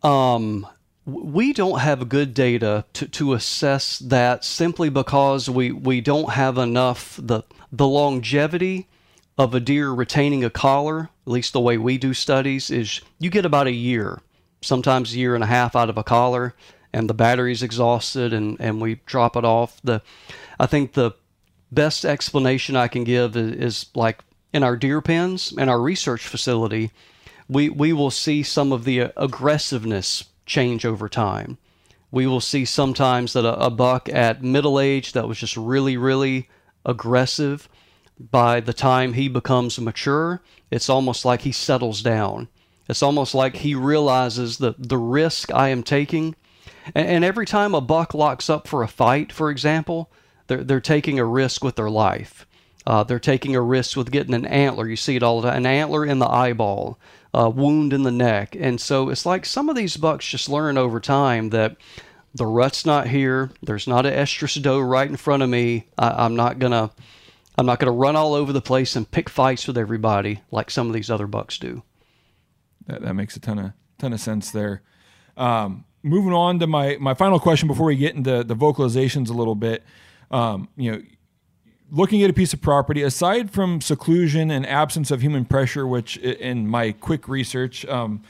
[0.03, 0.67] Um
[1.07, 6.59] we don't have good data to, to assess that simply because we, we don't have
[6.59, 8.89] enough the the longevity
[9.39, 13.31] of a deer retaining a collar, at least the way we do studies, is you
[13.31, 14.21] get about a year,
[14.63, 16.55] sometimes a year and a half out of a collar,
[16.93, 19.81] and the battery's exhausted and, and we drop it off.
[19.85, 20.01] The
[20.59, 21.13] I think the
[21.71, 24.21] best explanation I can give is, is like
[24.55, 26.91] in our deer pens and our research facility,
[27.49, 31.59] we, we will see some of the aggressiveness change over time.
[32.11, 35.97] We will see sometimes that a, a buck at middle age that was just really,
[35.99, 36.49] really
[36.87, 37.69] aggressive
[38.19, 42.49] by the time he becomes mature, it's almost like he settles down.
[42.89, 46.35] It's almost like he realizes the, the risk I am taking.
[46.95, 50.11] And, and every time a buck locks up for a fight, for example,
[50.47, 52.47] they're, they're taking a risk with their life.
[52.87, 54.89] Uh, they're taking a risk with getting an antler.
[54.89, 57.01] You see it all the time an antler in the eyeball,
[57.35, 58.57] a wound in the neck.
[58.59, 61.77] And so it's like some of these bucks just learn over time that
[62.33, 63.51] the rut's not here.
[63.61, 65.87] There's not an estrus doe right in front of me.
[65.99, 66.91] I, I'm not going to
[67.59, 70.71] I'm not going to run all over the place and pick fights with everybody like
[70.71, 71.83] some of these other bucks do.
[72.87, 74.83] That, that makes a ton of ton of sense there.
[75.37, 79.33] Um, moving on to my my final question before we get into the vocalizations a
[79.33, 79.83] little bit.
[80.31, 81.03] Um, you know,
[81.91, 86.17] looking at a piece of property, aside from seclusion and absence of human pressure, which
[86.19, 87.85] in my quick research.
[87.87, 88.23] Um,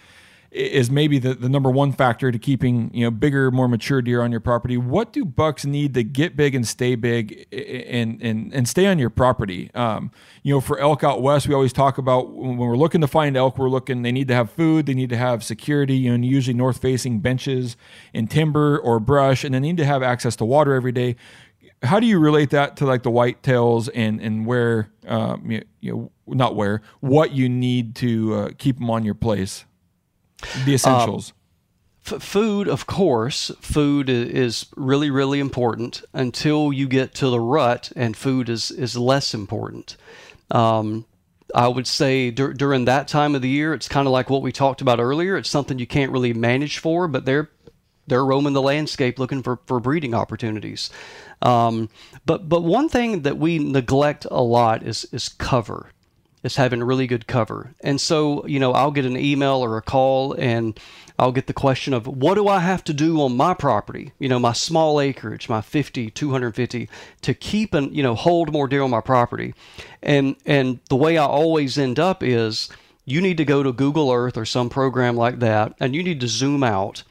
[0.50, 4.22] is maybe the, the number one factor to keeping you know bigger, more mature deer
[4.22, 4.76] on your property.
[4.76, 8.98] What do bucks need to get big and stay big and and and stay on
[8.98, 9.70] your property?
[9.74, 10.10] Um,
[10.42, 13.36] you know, for elk out west, we always talk about when we're looking to find
[13.36, 16.26] elk, we're looking they need to have food, they need to have security, you know,
[16.26, 17.76] usually north facing benches
[18.14, 21.16] and timber or brush, and they need to have access to water every day.
[21.82, 26.10] How do you relate that to like the whitetails and and where um, you know
[26.26, 29.65] not where what you need to uh, keep them on your place?
[30.64, 31.32] The essentials.
[32.06, 37.40] Um, f- food, of course, food is really, really important until you get to the
[37.40, 39.96] rut, and food is, is less important.
[40.50, 41.06] Um,
[41.54, 44.42] I would say dur- during that time of the year, it's kind of like what
[44.42, 45.36] we talked about earlier.
[45.36, 47.50] It's something you can't really manage for, but they're
[48.08, 50.90] they're roaming the landscape looking for, for breeding opportunities.
[51.42, 51.88] Um,
[52.24, 55.90] but but one thing that we neglect a lot is is cover
[56.46, 57.74] is having really good cover.
[57.82, 60.78] And so, you know, I'll get an email or a call and
[61.18, 64.28] I'll get the question of what do I have to do on my property, you
[64.28, 66.88] know, my small acreage, my 50, 250
[67.22, 69.54] to keep and, you know, hold more deer on my property.
[70.02, 72.68] And and the way I always end up is
[73.04, 76.20] you need to go to Google Earth or some program like that and you need
[76.20, 77.02] to zoom out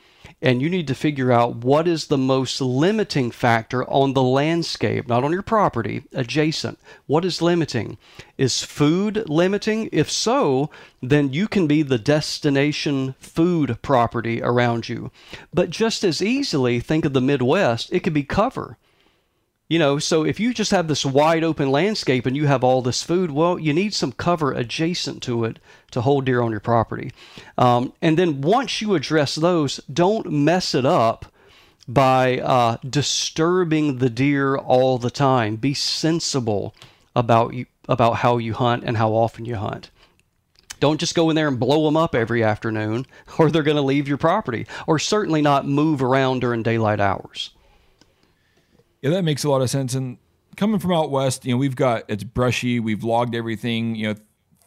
[0.45, 5.07] and you need to figure out what is the most limiting factor on the landscape,
[5.07, 6.77] not on your property, adjacent.
[7.07, 7.97] What is limiting?
[8.37, 9.89] Is food limiting?
[9.91, 10.69] If so,
[11.01, 15.09] then you can be the destination food property around you.
[15.51, 18.77] But just as easily, think of the Midwest, it could be cover.
[19.67, 22.83] You know, so if you just have this wide open landscape and you have all
[22.83, 25.57] this food, well, you need some cover adjacent to it
[25.89, 27.11] to hold deer on your property.
[27.57, 31.25] Um, and then once you address those, don't mess it up
[31.87, 35.55] by uh, disturbing the deer all the time.
[35.55, 36.75] Be sensible
[37.15, 39.89] about you, about how you hunt and how often you hunt.
[40.79, 43.07] Don't just go in there and blow them up every afternoon,
[43.39, 47.49] or they're going to leave your property, or certainly not move around during daylight hours.
[49.05, 49.93] Yeah, that makes a lot of sense.
[49.93, 50.17] And
[50.57, 52.79] coming from out west, you know, we've got it's brushy.
[52.79, 54.15] We've logged everything, you know,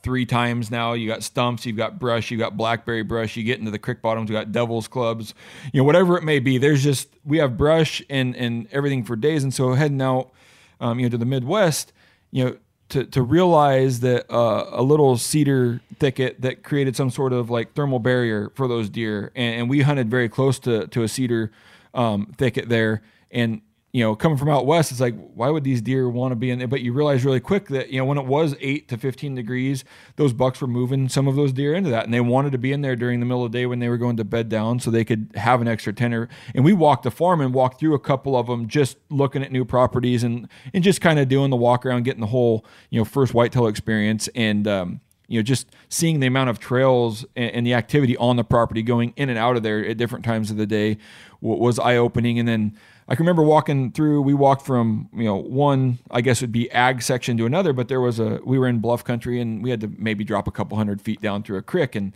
[0.05, 0.93] three times now.
[0.93, 3.37] You got stumps, you've got brush, you've got blackberry brush.
[3.37, 5.35] You get into the creek bottoms, you got devil's clubs,
[5.73, 6.57] you know, whatever it may be.
[6.57, 9.43] There's just we have brush and and everything for days.
[9.43, 10.31] And so heading out,
[10.79, 11.93] um, you know, to the Midwest,
[12.31, 12.57] you know,
[12.91, 17.75] to, to realize that uh, a little cedar thicket that created some sort of like
[17.75, 21.51] thermal barrier for those deer, and, and we hunted very close to to a cedar
[21.93, 25.81] um, thicket there, and you know, coming from out west, it's like, why would these
[25.81, 26.69] deer want to be in there?
[26.69, 29.83] But you realize really quick that, you know, when it was eight to 15 degrees,
[30.17, 32.05] those bucks were moving some of those deer into that.
[32.05, 33.89] And they wanted to be in there during the middle of the day when they
[33.89, 36.29] were going to bed down so they could have an extra tenor.
[36.55, 39.51] And we walked the farm and walked through a couple of them, just looking at
[39.51, 43.01] new properties and, and just kind of doing the walk around, getting the whole, you
[43.01, 44.29] know, first whitetail experience.
[44.35, 48.37] And, um, you know, just seeing the amount of trails and, and, the activity on
[48.37, 50.97] the property going in and out of there at different times of the day
[51.41, 52.39] was eye opening.
[52.39, 52.77] And then,
[53.09, 54.21] I can remember walking through.
[54.21, 57.89] We walked from you know one, I guess would be ag section to another, but
[57.89, 60.51] there was a we were in bluff country and we had to maybe drop a
[60.51, 62.13] couple hundred feet down through a creek and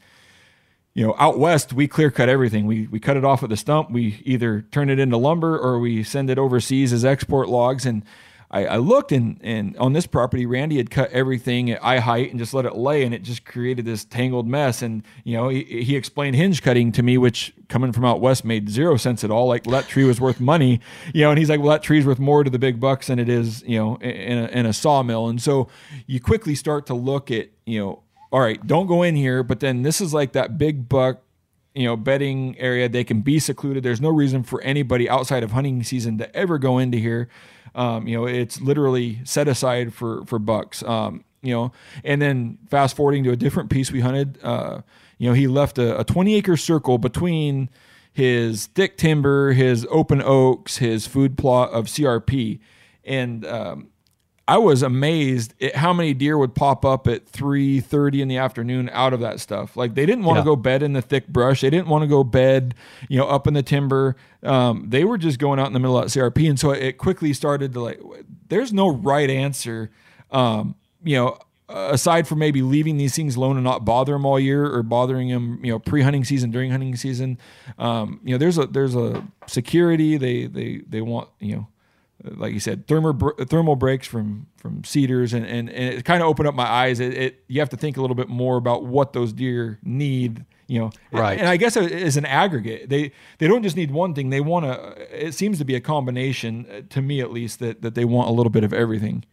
[0.94, 3.57] you know out west we clear cut everything we we cut it off at the
[3.57, 7.87] stump we either turn it into lumber or we send it overseas as export logs
[7.87, 8.05] and
[8.52, 12.30] I, I, looked and, and on this property, Randy had cut everything at eye height
[12.30, 14.82] and just let it lay, and it just created this tangled mess.
[14.82, 18.44] And you know, he, he explained hinge cutting to me, which coming from out west
[18.44, 19.46] made zero sense at all.
[19.46, 20.80] Like, well, that tree was worth money,
[21.14, 21.30] you know.
[21.30, 23.62] And he's like, well, that tree's worth more to the big bucks than it is,
[23.62, 25.28] you know, in a, in a sawmill.
[25.28, 25.68] And so
[26.06, 29.42] you quickly start to look at, you know, all right, don't go in here.
[29.42, 31.22] But then this is like that big buck
[31.74, 35.52] you know bedding area they can be secluded there's no reason for anybody outside of
[35.52, 37.30] hunting season to ever go into here
[37.74, 40.82] um, you know, it's literally set aside for for bucks.
[40.82, 41.72] Um, you know,
[42.04, 44.38] and then fast forwarding to a different piece we hunted.
[44.42, 44.82] Uh,
[45.18, 47.68] you know, he left a, a 20 acre circle between
[48.12, 52.61] his thick timber, his open oaks, his food plot of CRP,
[53.04, 53.88] and um,
[54.48, 58.90] I was amazed at how many deer would pop up at 3:30 in the afternoon
[58.92, 59.76] out of that stuff.
[59.76, 61.61] Like they didn't want to go bed in the thick brush.
[61.61, 62.74] They didn't want to go bed,
[63.09, 64.16] you know, up in the timber.
[64.42, 67.33] Um, they were just going out in the middle of CRP, and so it quickly
[67.33, 68.00] started to like.
[68.48, 69.90] There's no right answer,
[70.31, 71.38] um, you know.
[71.68, 75.28] Aside from maybe leaving these things alone and not bother them all year, or bothering
[75.28, 77.38] them, you know, pre-hunting season, during hunting season,
[77.78, 80.18] um, you know, there's a there's a security.
[80.18, 81.68] They they they want you know
[82.24, 86.28] like you said, thermal thermal breaks from from cedars, and and, and it kind of
[86.28, 87.00] opened up my eyes.
[87.00, 90.44] It, it, you have to think a little bit more about what those deer need,
[90.66, 90.90] you know.
[91.11, 91.32] Right.
[91.32, 94.30] And, and I guess as an aggregate, they they don't just need one thing.
[94.30, 95.26] They want to.
[95.26, 98.28] It seems to be a combination, uh, to me at least, that that they want
[98.28, 99.24] a little bit of everything.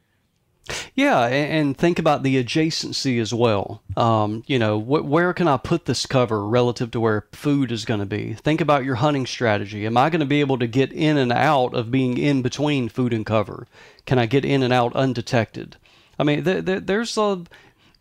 [0.93, 3.81] Yeah, and think about the adjacency as well.
[3.97, 7.85] Um, you know, wh- where can I put this cover relative to where food is
[7.85, 8.33] going to be?
[8.33, 9.85] Think about your hunting strategy.
[9.85, 12.89] Am I going to be able to get in and out of being in between
[12.89, 13.67] food and cover?
[14.05, 15.77] Can I get in and out undetected?
[16.19, 17.43] I mean, th- th- there's a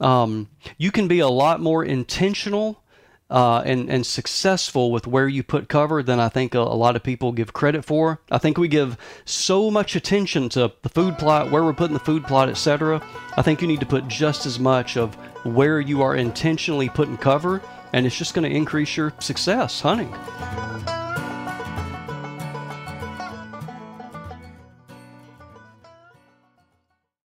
[0.01, 2.83] um, you can be a lot more intentional
[3.31, 6.97] uh, and and successful with where you put cover than I think a, a, lot
[6.97, 8.21] of people give credit for.
[8.31, 12.01] I think we give so much attention to the food plot, where we're putting the
[12.01, 13.07] food plot, etc.
[13.37, 15.15] I think you need to put just as much of
[15.45, 17.63] where you are intentionally putting cover,
[17.93, 20.15] and it's just going to increase your success hunting.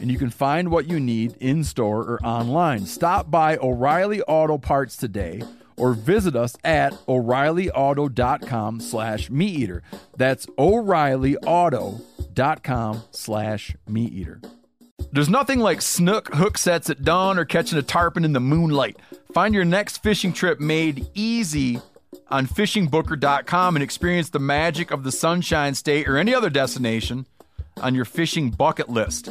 [0.00, 2.86] and you can find what you need in store or online.
[2.86, 5.42] Stop by O'Reilly Auto Parts today
[5.76, 9.82] or visit us at o'reillyauto.com slash meat eater.
[10.16, 14.40] That's o'reillyauto.com slash meat eater.
[15.12, 18.96] There's nothing like snook hook sets at dawn or catching a tarpon in the moonlight.
[19.32, 21.80] Find your next fishing trip made easy
[22.28, 27.26] on fishingbooker.com and experience the magic of the sunshine state or any other destination
[27.80, 29.30] on your fishing bucket list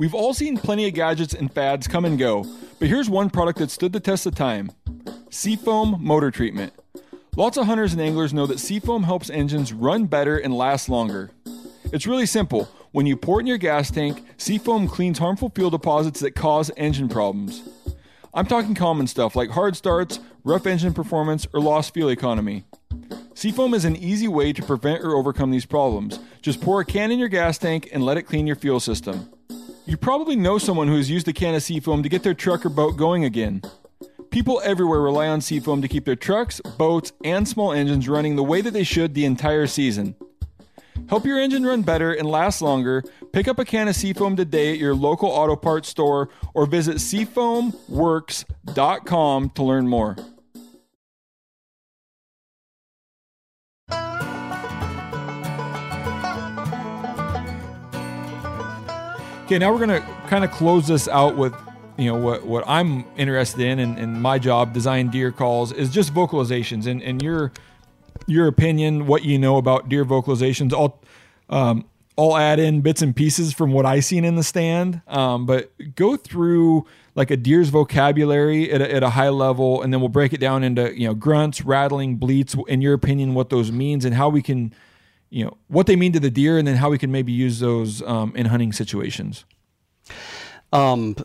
[0.00, 2.46] We've all seen plenty of gadgets and fads come and go,
[2.78, 4.70] but here's one product that stood the test of time
[5.28, 6.72] Seafoam Motor Treatment.
[7.36, 11.32] Lots of hunters and anglers know that seafoam helps engines run better and last longer.
[11.92, 12.70] It's really simple.
[12.92, 16.70] When you pour it in your gas tank, seafoam cleans harmful fuel deposits that cause
[16.78, 17.68] engine problems.
[18.32, 22.64] I'm talking common stuff like hard starts, rough engine performance, or lost fuel economy.
[23.34, 26.20] Seafoam is an easy way to prevent or overcome these problems.
[26.40, 29.28] Just pour a can in your gas tank and let it clean your fuel system.
[29.86, 32.64] You probably know someone who has used a can of Seafoam to get their truck
[32.64, 33.62] or boat going again.
[34.30, 38.44] People everywhere rely on Seafoam to keep their trucks, boats, and small engines running the
[38.44, 40.14] way that they should the entire season.
[41.08, 43.02] Help your engine run better and last longer.
[43.32, 46.98] Pick up a can of Seafoam today at your local auto parts store or visit
[46.98, 50.16] seafoamworks.com to learn more.
[59.50, 61.52] Okay, now we're gonna kind of close this out with,
[61.98, 65.90] you know, what what I'm interested in and, and my job, design deer calls, is
[65.90, 67.50] just vocalizations and and your
[68.28, 70.72] your opinion, what you know about deer vocalizations.
[70.72, 71.00] I'll
[71.48, 71.84] um,
[72.16, 75.72] I'll add in bits and pieces from what I seen in the stand, um, but
[75.96, 76.86] go through
[77.16, 80.38] like a deer's vocabulary at a, at a high level, and then we'll break it
[80.38, 82.54] down into you know grunts, rattling, bleats.
[82.68, 84.72] In your opinion, what those means and how we can
[85.30, 87.60] you know what they mean to the deer, and then how we can maybe use
[87.60, 89.44] those um, in hunting situations.
[90.72, 91.16] Um,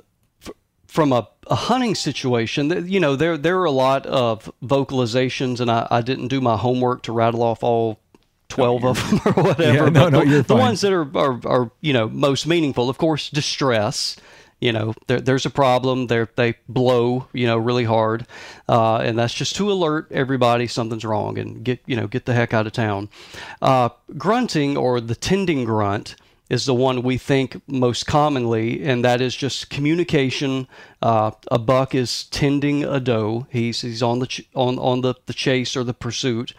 [0.41, 0.51] f-
[0.87, 5.69] from a, a hunting situation, you know, there there are a lot of vocalizations, and
[5.69, 7.99] I, I didn't do my homework to rattle off all
[8.47, 9.85] twelve of them or whatever.
[9.85, 12.89] Yeah, no, no, the, you're the ones that are, are are you know most meaningful,
[12.89, 14.17] of course, distress.
[14.61, 16.07] You know, there, there's a problem.
[16.07, 18.25] They they blow, you know, really hard,
[18.69, 22.33] uh, and that's just to alert everybody something's wrong and get you know get the
[22.33, 23.09] heck out of town.
[23.61, 26.15] Uh, grunting or the tending grunt
[26.49, 30.67] is the one we think most commonly, and that is just communication.
[31.01, 35.15] Uh, a buck is tending a doe; he's he's on the ch- on on the,
[35.25, 36.53] the chase or the pursuit,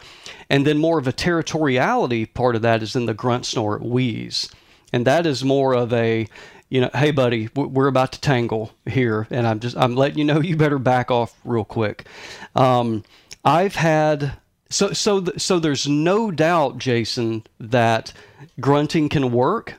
[0.50, 4.48] and then more of a territoriality part of that is in the grunt, snort, wheeze,
[4.92, 6.26] and that is more of a
[6.68, 10.24] you know, hey buddy, we're about to tangle here, and I'm just I'm letting you
[10.24, 12.06] know you better back off real quick.
[12.54, 13.04] Um,
[13.44, 14.32] I've had
[14.68, 18.12] so so so there's no doubt, Jason, that
[18.60, 19.74] grunting can work.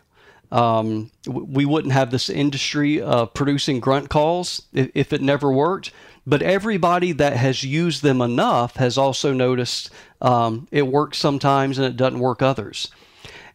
[0.50, 5.92] Um, we wouldn't have this industry uh, producing grunt calls if, if it never worked.
[6.26, 9.90] But everybody that has used them enough has also noticed
[10.22, 12.90] um, it works sometimes and it doesn't work others.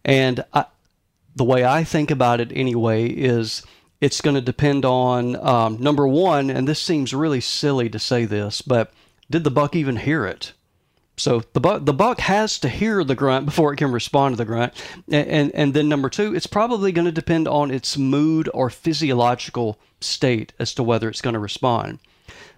[0.04, 0.64] And I,
[1.34, 3.62] the way I think about it anyway is
[4.00, 8.24] it's going to depend on um, number one, and this seems really silly to say
[8.24, 8.92] this, but
[9.30, 10.52] did the buck even hear it?
[11.16, 14.36] So the buck the buck has to hear the grunt before it can respond to
[14.38, 14.72] the grunt,
[15.10, 18.70] and and, and then number two, it's probably going to depend on its mood or
[18.70, 21.98] physiological state as to whether it's going to respond.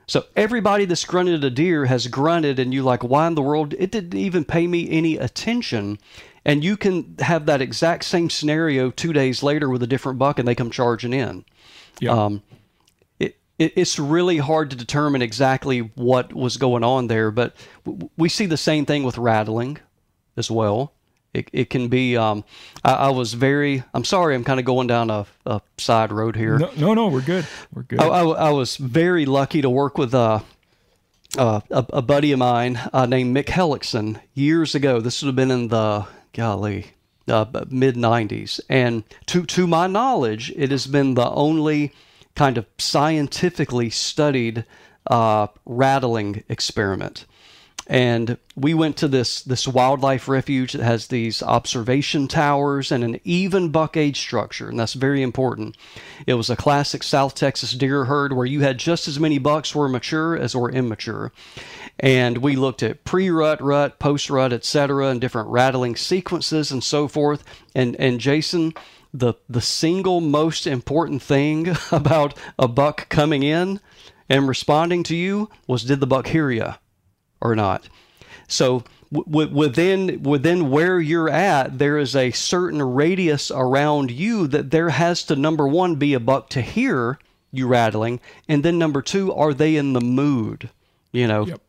[0.06, 3.74] So everybody that's grunted a deer has grunted, and you like, why in the world?
[3.78, 5.98] It didn't even pay me any attention.
[6.44, 10.38] And you can have that exact same scenario two days later with a different buck,
[10.38, 11.44] and they come charging in.
[12.00, 12.12] Yeah.
[12.12, 12.42] Um,
[13.18, 18.10] it, it, it's really hard to determine exactly what was going on there, but w-
[18.18, 19.78] we see the same thing with rattling
[20.36, 20.92] as well.
[21.32, 22.16] It, it can be.
[22.16, 22.44] Um,
[22.84, 23.82] I, I was very.
[23.94, 24.34] I'm sorry.
[24.34, 26.58] I'm kind of going down a, a side road here.
[26.58, 27.46] No, no, no, we're good.
[27.72, 28.00] We're good.
[28.00, 30.40] I, I, I was very lucky to work with uh,
[31.36, 35.00] uh, a, a buddy of mine uh, named Mick Hellickson years ago.
[35.00, 36.88] This would have been in the golly
[37.26, 41.92] uh, mid '90s, and to to my knowledge, it has been the only
[42.34, 44.64] kind of scientifically studied
[45.06, 47.24] uh, rattling experiment.
[47.86, 53.20] And we went to this this wildlife refuge that has these observation towers and an
[53.24, 55.76] even buck age structure, and that's very important.
[56.26, 59.74] It was a classic South Texas deer herd where you had just as many bucks
[59.74, 61.30] were mature as were immature.
[62.00, 67.44] And we looked at pre-rut, rut, post-rut, etc., and different rattling sequences and so forth.
[67.74, 68.72] And and Jason,
[69.12, 73.80] the the single most important thing about a buck coming in
[74.30, 76.72] and responding to you was did the buck hear you?
[77.44, 77.88] Or not.
[78.48, 78.82] So
[79.12, 84.88] w- within within where you're at, there is a certain radius around you that there
[84.90, 87.18] has to number one be a buck to hear
[87.52, 88.18] you rattling,
[88.48, 90.70] and then number two, are they in the mood,
[91.12, 91.60] you know, Yep.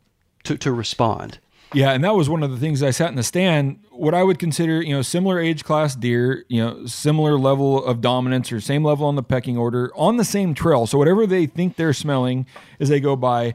[0.44, 1.38] to to respond?
[1.72, 3.80] Yeah, and that was one of the things I sat in the stand.
[3.90, 8.00] What I would consider, you know, similar age class deer, you know, similar level of
[8.00, 10.86] dominance or same level on the pecking order on the same trail.
[10.86, 12.46] So whatever they think they're smelling
[12.80, 13.54] as they go by,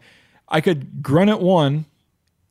[0.49, 1.86] I could grunt at one,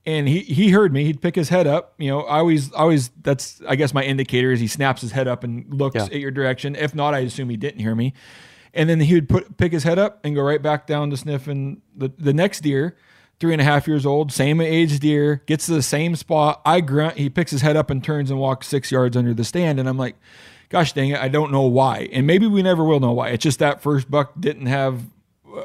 [0.06, 1.04] and he he heard me.
[1.04, 1.94] He'd pick his head up.
[1.98, 5.28] You know, I always always that's I guess my indicator is he snaps his head
[5.28, 6.04] up and looks Yeah.
[6.04, 6.74] at your direction.
[6.76, 8.14] If not, I assume he didn't hear me.
[8.72, 11.16] And then he would put pick his head up and go right back down to
[11.16, 12.96] sniffing the the next deer,
[13.40, 16.60] three and a half years old, same age deer, gets to the same spot.
[16.64, 17.16] I grunt.
[17.18, 19.88] He picks his head up and turns and walks six yards under the stand, and
[19.88, 20.16] I'm like.
[20.72, 21.18] Gosh dang it!
[21.18, 23.30] I don't know why, and maybe we never will know why.
[23.30, 25.02] It's just that first buck didn't have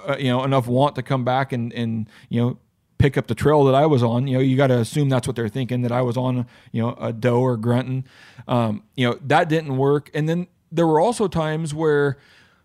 [0.08, 2.58] uh, you know enough want to come back and and you know
[2.98, 4.28] pick up the trail that I was on.
[4.28, 6.48] You know, you got to assume that's what they're thinking that I was on.
[6.72, 8.06] You know, a doe or grunting.
[8.48, 10.10] Um, you know that didn't work.
[10.14, 12.18] And then there were also times where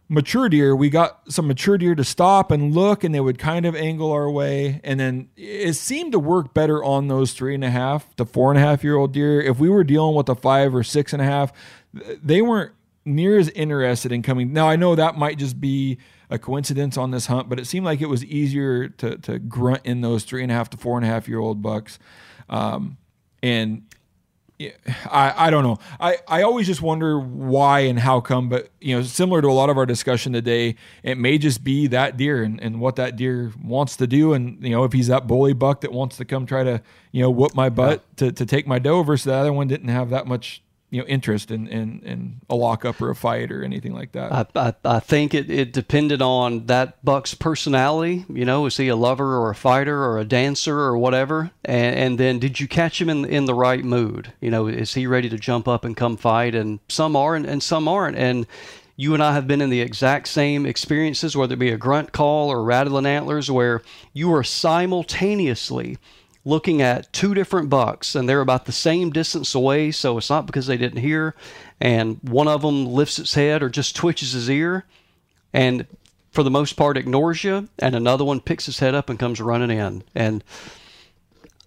[0.09, 3.65] mature deer, we got some mature deer to stop and look, and they would kind
[3.65, 4.81] of angle our way.
[4.83, 8.51] And then it seemed to work better on those three and a half to four
[8.51, 9.41] and a half year old deer.
[9.41, 11.53] If we were dealing with a five or six and a half,
[11.93, 12.73] they weren't
[13.05, 14.53] near as interested in coming.
[14.53, 15.99] Now I know that might just be
[16.31, 19.83] a coincidence on this hunt, but it seemed like it was easier to to grunt
[19.85, 21.99] in those three and a half to four and a half year old bucks.
[22.49, 22.97] Um,
[23.43, 23.83] and
[25.11, 25.79] I, I don't know.
[25.99, 29.53] I, I always just wonder why and how come, but you know, similar to a
[29.53, 33.17] lot of our discussion today, it may just be that deer and, and what that
[33.17, 34.35] deer wants to do.
[34.35, 37.23] And, you know, if he's that bully buck that wants to come try to, you
[37.23, 40.11] know, whoop my butt to, to take my doe versus the other one didn't have
[40.11, 43.95] that much, you know, interest in, in, in a lockup or a fight or anything
[43.95, 44.33] like that.
[44.33, 48.25] I, I, I think it, it depended on that buck's personality.
[48.29, 51.53] You know, is he a lover or a fighter or a dancer or whatever?
[51.65, 54.33] And, and then did you catch him in in the right mood?
[54.41, 56.55] You know, is he ready to jump up and come fight?
[56.55, 58.17] And some are, and, and some aren't.
[58.17, 58.47] And
[58.97, 62.13] you and I have been in the exact same experiences, whether it be a grunt
[62.13, 63.81] call or rattling antlers, where
[64.13, 65.97] you are simultaneously
[66.45, 70.47] looking at two different bucks and they're about the same distance away so it's not
[70.47, 71.35] because they didn't hear
[71.81, 74.85] and one of them lifts its head or just twitches his ear
[75.53, 75.87] and
[76.31, 79.41] for the most part ignores you and another one picks his head up and comes
[79.41, 80.03] running in.
[80.15, 80.45] And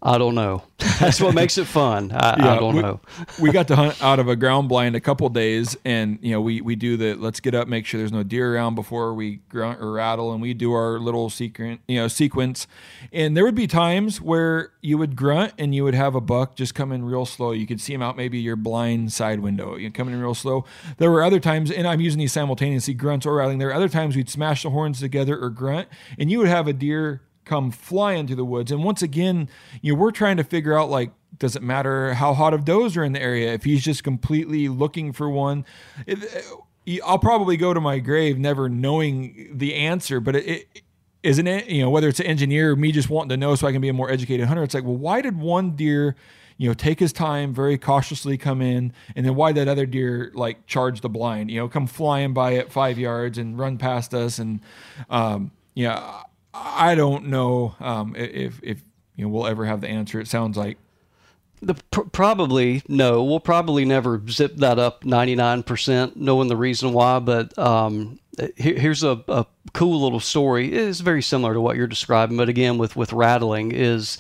[0.03, 0.61] i don't know
[0.99, 2.99] that's what makes it fun i, I don't we, know
[3.39, 6.41] we got to hunt out of a ground blind a couple days, and you know
[6.41, 9.37] we we do the let's get up, make sure there's no deer around before we
[9.49, 12.67] grunt or rattle, and we do our little secret you know sequence.
[13.11, 16.55] And there would be times where you would grunt and you would have a buck
[16.55, 17.51] just come in real slow.
[17.51, 20.65] You could see him out maybe your blind side window, you coming in real slow.
[20.97, 23.59] There were other times, and I'm using these simultaneously grunts or rattling.
[23.59, 25.87] There were other times we'd smash the horns together or grunt,
[26.17, 28.71] and you would have a deer come flying through the woods.
[28.71, 29.49] And once again,
[29.81, 32.95] you know, we're trying to figure out like, does it matter how hot of does
[32.95, 33.53] are in the area?
[33.53, 35.65] If he's just completely looking for one,
[36.05, 36.19] it,
[37.03, 40.19] I'll probably go to my grave never knowing the answer.
[40.19, 40.83] But it, it
[41.23, 43.67] isn't it, you know, whether it's an engineer or me just wanting to know so
[43.67, 44.63] I can be a more educated hunter.
[44.63, 46.15] It's like, well, why did one deer,
[46.57, 50.31] you know, take his time, very cautiously come in, and then why that other deer
[50.35, 54.13] like charge the blind, you know, come flying by at five yards and run past
[54.13, 54.59] us, and
[55.09, 56.21] um, yeah.
[56.53, 58.81] I don't know um, if if
[59.15, 60.19] you know we'll ever have the answer.
[60.19, 60.77] It sounds like
[61.61, 63.23] The pr- probably no.
[63.23, 67.19] We'll probably never zip that up ninety nine percent, knowing the reason why.
[67.19, 68.19] But um,
[68.55, 70.67] here, here's a, a cool little story.
[70.67, 74.17] It is very similar to what you're describing, but again with with rattling is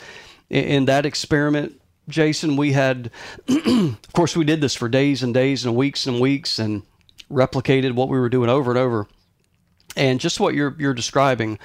[0.49, 1.79] in, in that experiment.
[2.09, 3.11] Jason, we had,
[3.47, 6.83] of course, we did this for days and days and weeks and weeks and
[7.31, 9.07] replicated what we were doing over and over.
[9.95, 11.59] And just what you're you're describing,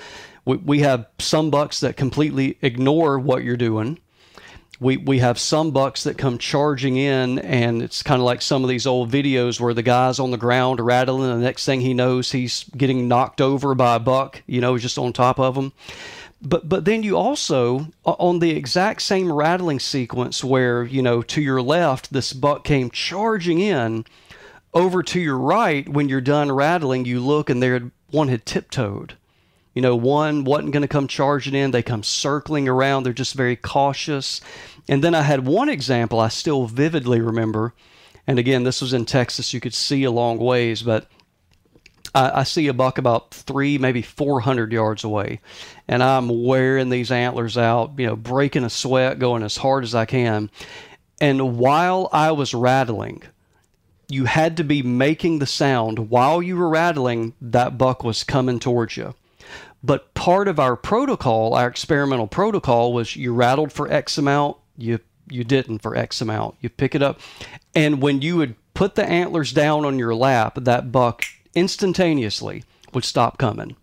[0.44, 3.98] we, we have some bucks that completely ignore what you're doing.
[4.80, 8.62] We we have some bucks that come charging in and it's kind of like some
[8.62, 11.80] of these old videos where the guy's on the ground rattling and the next thing
[11.80, 15.56] he knows he's getting knocked over by a buck you know just on top of
[15.56, 15.72] him
[16.40, 21.42] but but then you also on the exact same rattling sequence where you know to
[21.42, 24.04] your left this buck came charging in
[24.74, 29.16] over to your right when you're done rattling you look and there one had tiptoed
[29.78, 31.70] you know, one wasn't going to come charging in.
[31.70, 33.04] They come circling around.
[33.04, 34.40] They're just very cautious.
[34.88, 37.74] And then I had one example I still vividly remember.
[38.26, 39.54] And again, this was in Texas.
[39.54, 41.06] You could see a long ways, but
[42.12, 45.38] I, I see a buck about three, maybe 400 yards away.
[45.86, 49.94] And I'm wearing these antlers out, you know, breaking a sweat, going as hard as
[49.94, 50.50] I can.
[51.20, 53.22] And while I was rattling,
[54.08, 58.58] you had to be making the sound while you were rattling, that buck was coming
[58.58, 59.14] towards you.
[59.82, 65.00] But part of our protocol, our experimental protocol, was you rattled for X amount, you
[65.30, 66.56] you didn't for X amount.
[66.60, 67.20] You pick it up,
[67.74, 71.24] and when you would put the antlers down on your lap, that buck
[71.54, 73.76] instantaneously would stop coming.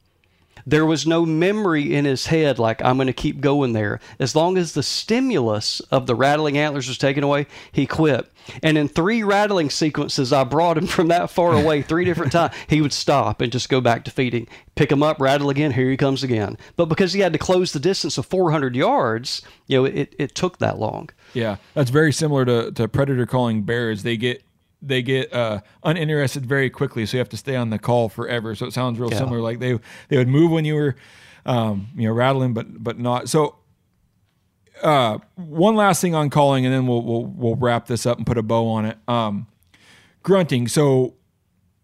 [0.66, 4.00] There was no memory in his head like I'm going to keep going there.
[4.20, 8.32] As long as the stimulus of the rattling antlers was taken away, he quit.
[8.64, 12.54] And in three rattling sequences, I brought him from that far away three different times.
[12.68, 15.72] He would stop and just go back to feeding, pick him up, rattle again.
[15.72, 16.58] Here he comes again.
[16.76, 20.36] But because he had to close the distance of 400 yards, you know, it, it
[20.36, 21.10] took that long.
[21.34, 24.04] Yeah, that's very similar to, to predator calling bears.
[24.04, 24.44] They get
[24.88, 28.56] they get uh, uninterested very quickly, so you have to stay on the call forever.
[28.56, 29.18] So it sounds real Yeah.
[29.20, 29.40] similar.
[29.42, 29.80] Like they
[30.10, 30.96] they would move when you were,
[31.46, 33.30] um, you know, rattling, but but not.
[33.30, 33.56] So,
[34.82, 38.26] uh, one last thing on calling, and then we'll we'll we'll wrap this up and
[38.28, 38.98] put a bow on it.
[39.08, 39.48] Um,
[40.24, 40.68] grunting.
[40.68, 41.14] So,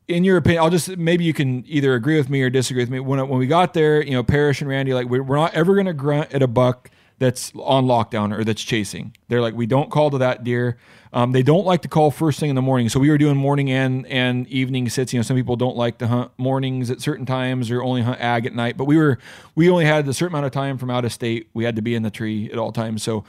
[0.07, 2.89] in your opinion, I'll just maybe you can either agree with me or disagree with
[2.89, 2.99] me.
[2.99, 5.73] When when we got there, you know, Parrish and Randy, like we're, we're not ever
[5.73, 6.89] going to grunt at a buck
[7.21, 9.15] that's on lockdown or that's chasing.
[9.27, 10.79] They're like, we don't call to that deer.
[11.13, 12.89] Um, they don't like to call first thing in the morning.
[12.89, 15.13] So we were doing morning and and evening sits.
[15.13, 18.19] You know, some people don't like to hunt mornings at certain times or only hunt
[18.19, 18.75] ag at night.
[18.75, 19.19] But we were
[19.53, 21.47] we only had a certain amount of time from out of state.
[21.53, 23.03] We had to be in the tree at all times.
[23.03, 23.23] So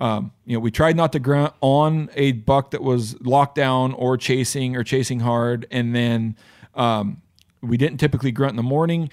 [0.00, 3.92] um, you know, we tried not to grunt on a buck that was locked down
[3.94, 6.36] or chasing or chasing hard, and then
[6.74, 7.22] um,
[7.62, 9.08] we didn't typically grunt in the morning.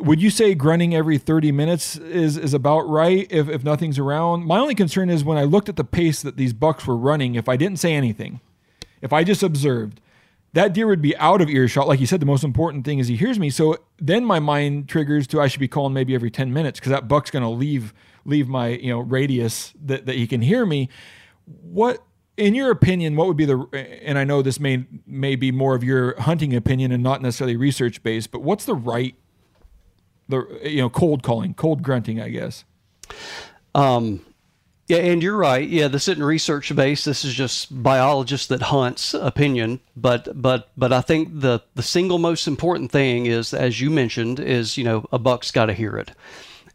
[0.00, 4.44] Would you say grunting every 30 minutes is, is about right if, if nothing's around?
[4.44, 7.36] My only concern is when I looked at the pace that these bucks were running,
[7.36, 8.40] if I didn't say anything,
[9.00, 10.00] if I just observed,
[10.52, 11.88] that deer would be out of earshot.
[11.88, 13.48] Like you said, the most important thing is he hears me.
[13.50, 16.90] So then my mind triggers to I should be calling maybe every 10 minutes because
[16.90, 20.66] that buck's going to leave leave my you know radius that, that he can hear
[20.66, 20.88] me.
[21.44, 22.02] What
[22.36, 23.66] in your opinion, what would be the
[24.02, 27.56] and I know this may may be more of your hunting opinion and not necessarily
[27.56, 29.14] research based, but what's the right
[30.28, 32.64] the you know cold calling, cold grunting, I guess.
[33.74, 34.24] Um,
[34.88, 35.68] yeah, and you're right.
[35.68, 37.04] Yeah, this isn't research based.
[37.04, 39.80] This is just biologist that hunts opinion.
[39.94, 44.40] But but but I think the the single most important thing is, as you mentioned,
[44.40, 46.12] is you know a buck's got to hear it.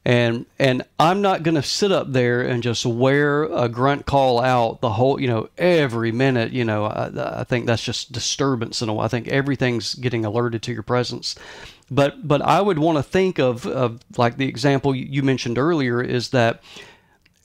[0.05, 4.41] And and I'm not going to sit up there and just wear a grunt call
[4.41, 6.51] out the whole you know every minute.
[6.51, 10.73] You know I, I think that's just disturbance and I think everything's getting alerted to
[10.73, 11.35] your presence.
[11.93, 16.01] But but I would want to think of, of like the example you mentioned earlier
[16.01, 16.63] is that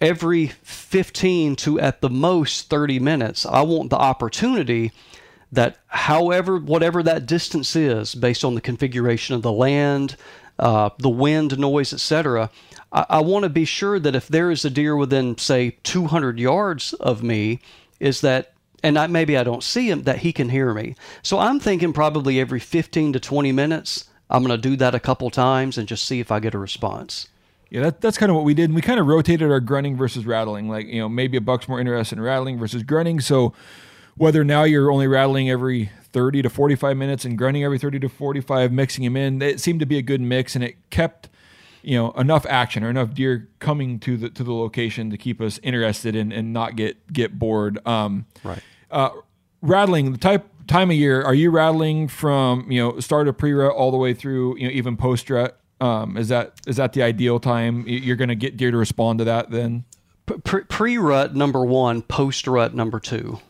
[0.01, 4.93] every 15 to at the most 30 minutes, I want the opportunity
[5.53, 10.17] that however, whatever that distance is based on the configuration of the land,
[10.59, 12.51] uh, the wind, noise, etc.,
[12.91, 16.39] I, I want to be sure that if there is a deer within, say, 200
[16.39, 17.61] yards of me,
[18.01, 20.95] is that and I, maybe I don't see him, that he can hear me.
[21.23, 25.01] So I'm thinking probably every 15 to 20 minutes, I'm going to do that a
[25.01, 27.29] couple times and just see if I get a response.
[27.71, 28.65] Yeah, that, that's kind of what we did.
[28.65, 30.69] And we kind of rotated our grunting versus rattling.
[30.69, 33.21] Like, you know, maybe a buck's more interested in rattling versus grunting.
[33.21, 33.53] So
[34.17, 38.09] whether now you're only rattling every 30 to 45 minutes and grunting every 30 to
[38.09, 41.29] 45, mixing them in, it seemed to be a good mix and it kept,
[41.83, 45.41] you know, enough action or enough deer coming to the to the location to keep
[45.41, 47.87] us interested and, and not get get bored.
[47.87, 48.63] Um, Right.
[48.91, 49.11] uh,
[49.61, 53.75] rattling the type time of year are you rattling from you know start of pre-rut
[53.75, 57.41] all the way through you know even post-rut um, is that is that the ideal
[57.41, 59.85] time you're going to get deer to respond to that then
[60.45, 63.41] Pre- pre-rut number one, post-rut number two.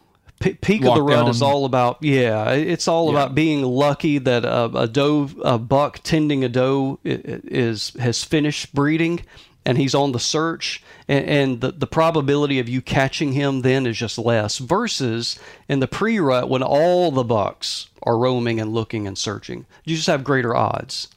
[0.41, 2.53] P- peak of the rut is all about yeah.
[2.53, 7.91] It's all about being lucky that a, a doe, a buck tending a doe is
[7.99, 9.25] has finished breeding,
[9.69, 13.87] and he's on the search, and, and the the probability of you catching him then
[13.87, 14.59] is just less.
[14.59, 15.39] Versus
[15.69, 20.09] in the pre-rut when all the bucks are roaming and looking and searching, you just
[20.09, 21.09] have greater odds.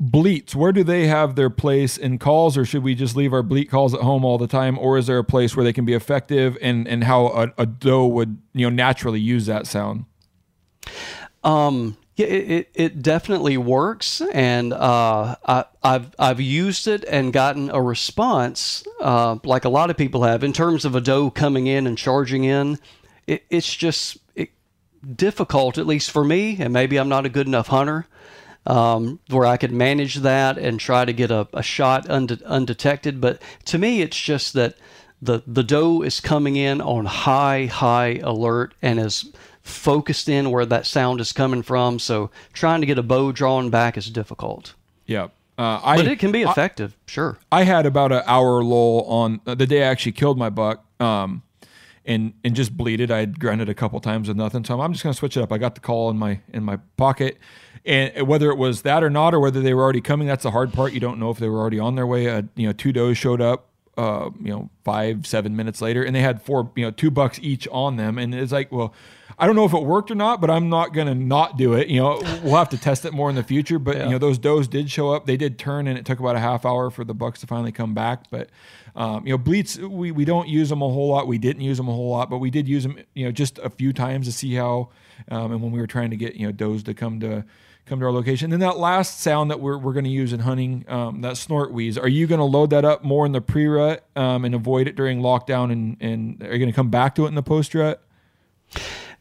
[0.00, 3.42] bleats where do they have their place in calls or should we just leave our
[3.44, 5.84] bleat calls at home all the time or is there a place where they can
[5.84, 10.04] be effective and and how a, a doe would you know naturally use that sound
[11.44, 17.32] Um, yeah, it, it, it definitely works, and uh, I, I've I've used it and
[17.32, 21.30] gotten a response, uh, like a lot of people have, in terms of a doe
[21.30, 22.78] coming in and charging in.
[23.26, 24.18] It, it's just
[25.16, 28.06] difficult, at least for me, and maybe I'm not a good enough hunter,
[28.66, 33.20] um, where I could manage that and try to get a, a shot unde- undetected.
[33.20, 34.76] But to me, it's just that
[35.20, 39.32] the the doe is coming in on high high alert and is
[39.64, 41.98] focused in where that sound is coming from.
[41.98, 44.74] So trying to get a bow drawn back is difficult,
[45.06, 46.96] yeah uh, I, but it can be effective.
[47.06, 47.38] sure.
[47.52, 50.84] I had about an hour lull on uh, the day I actually killed my buck,
[51.00, 51.42] um,
[52.04, 53.12] and and just bleeded.
[53.12, 55.52] I had grunted a couple times with nothing, so I'm just gonna switch it up.
[55.52, 57.38] I got the call in my in my pocket,
[57.84, 60.50] and whether it was that or not, or whether they were already coming, that's the
[60.50, 60.92] hard part.
[60.92, 62.28] You don't know if they were already on their way.
[62.28, 66.14] Uh, you know, two does showed up uh, you know, five, seven minutes later, and
[66.14, 68.18] they had four, you know, two bucks each on them.
[68.18, 68.94] And it's like, well,
[69.38, 71.74] I don't know if it worked or not, but I'm not going to not do
[71.74, 71.88] it.
[71.88, 73.78] You know, we'll have to test it more in the future.
[73.78, 75.26] But, you know, those does did show up.
[75.26, 77.72] They did turn, and it took about a half hour for the bucks to finally
[77.72, 78.30] come back.
[78.30, 78.50] But,
[78.94, 81.26] um, you know, bleats, we, we don't use them a whole lot.
[81.26, 83.58] We didn't use them a whole lot, but we did use them, you know, just
[83.58, 84.90] a few times to see how,
[85.30, 87.44] um, and when we were trying to get, you know, does to come to,
[87.86, 88.46] come to our location.
[88.46, 91.36] And then that last sound that we're, we're going to use in hunting, um, that
[91.36, 94.44] snort wheeze, are you going to load that up more in the pre rut um,
[94.44, 95.72] and avoid it during lockdown?
[95.72, 98.02] And, and are you going to come back to it in the post rut?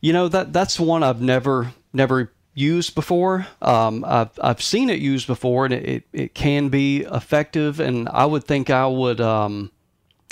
[0.04, 3.48] You know that that's one I've never never used before.
[3.62, 7.80] Um, I've I've seen it used before, and it, it, can be effective.
[7.80, 9.22] And I would think I would.
[9.22, 9.72] Um,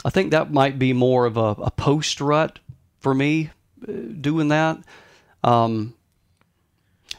[0.04, 2.60] I think that might be more of a, a post rut
[3.00, 3.52] for me
[3.88, 4.80] uh, doing that.
[5.42, 5.94] Um,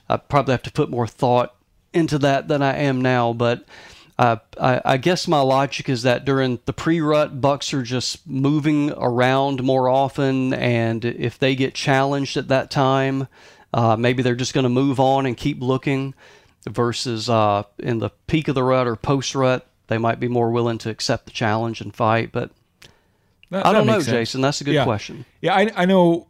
[0.07, 1.55] I probably have to put more thought
[1.95, 3.65] into that than I am now, but.
[4.19, 8.93] Uh, I, I, guess my logic is that during the pre-rut, bucks are just moving
[8.93, 13.27] around more often, and if they get challenged at that time,
[13.73, 16.15] uh, maybe they're just going to move on and keep looking.
[16.71, 20.79] Versus uh, in the peak of the rut or post-rut, they might be more willing
[20.79, 22.31] to accept the challenge and fight.
[22.31, 22.53] But
[23.51, 24.07] That- I don't know, sense.
[24.07, 24.43] Jason.
[24.43, 24.85] That's a good Yeah.
[24.85, 25.25] question.
[25.41, 26.29] Yeah, I, I know,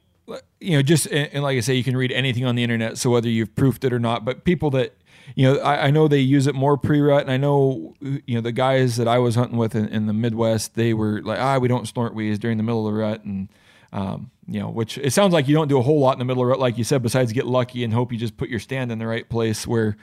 [0.59, 2.97] you know, just, and like I say, you can read anything on the internet.
[2.97, 4.95] So whether you've proofed it or not, but people that,
[5.35, 7.23] you know, I, I know they use it more pre rut.
[7.23, 10.13] And I know, you know, the guys that I was hunting with in, in the
[10.13, 13.25] Midwest, they were like, ah, we don't snort wheeze during the middle of the rut.
[13.25, 13.49] And,
[13.93, 16.25] um, you know, which it sounds like you don't do a whole lot in the
[16.25, 18.49] middle of the rut, like you said, besides get lucky and hope you just put
[18.49, 19.97] your stand in the right place where,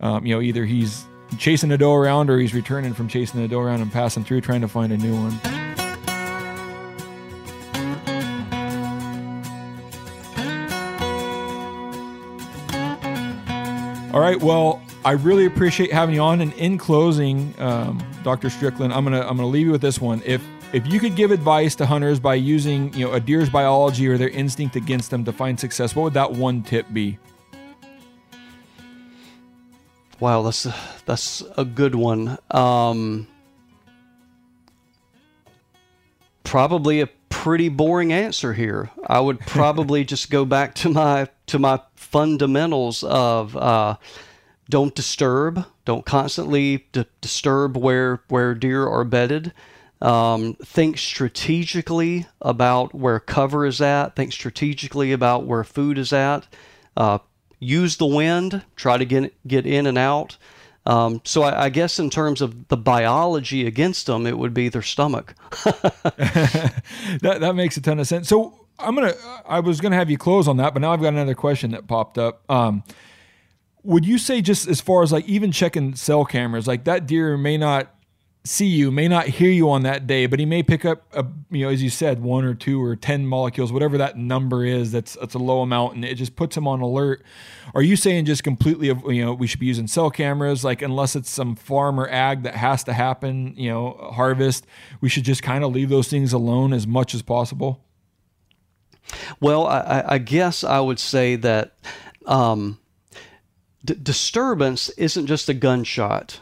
[0.00, 1.04] um, you know, either he's
[1.38, 4.40] chasing a doe around or he's returning from chasing a doe around and passing through
[4.40, 5.65] trying to find a new one.
[14.16, 14.40] All right.
[14.42, 16.40] Well, I really appreciate having you on.
[16.40, 18.48] And in closing, um, Dr.
[18.48, 20.22] Strickland, I'm gonna I'm gonna leave you with this one.
[20.24, 20.42] If
[20.72, 24.16] if you could give advice to hunters by using you know a deer's biology or
[24.16, 27.18] their instinct against them to find success, what would that one tip be?
[30.18, 32.38] Wow, that's a, that's a good one.
[32.50, 33.26] Um,
[36.42, 38.90] probably a pretty boring answer here.
[39.06, 43.96] I would probably just go back to my to my fundamentals of uh,
[44.68, 49.52] don't disturb, don't constantly d- disturb where where deer are bedded.
[50.02, 54.14] Um, think strategically about where cover is at.
[54.14, 56.46] Think strategically about where food is at.
[56.96, 57.18] Uh,
[57.58, 58.62] use the wind.
[58.74, 60.36] Try to get get in and out.
[60.84, 64.68] Um, so I, I guess in terms of the biology against them, it would be
[64.68, 65.34] their stomach.
[65.64, 68.28] that that makes a ton of sense.
[68.28, 69.14] So I'm gonna
[69.46, 71.86] I was gonna have you close on that, but now I've got another question that
[71.86, 72.42] popped up.
[72.50, 72.84] Um,
[73.82, 77.36] would you say just as far as like even checking cell cameras, like that deer
[77.36, 77.92] may not
[78.44, 81.24] see you, may not hear you on that day, but he may pick up a
[81.50, 84.92] you know as you said one or two or ten molecules, whatever that number is.
[84.92, 87.22] That's that's a low amount, and it just puts him on alert.
[87.74, 91.16] Are you saying just completely you know we should be using cell cameras like unless
[91.16, 94.66] it's some farm or ag that has to happen, you know harvest,
[95.00, 97.85] we should just kind of leave those things alone as much as possible?
[99.40, 101.72] Well, I, I- guess I would say that
[102.26, 102.78] um,
[103.84, 106.40] d- disturbance isn't just a gunshot.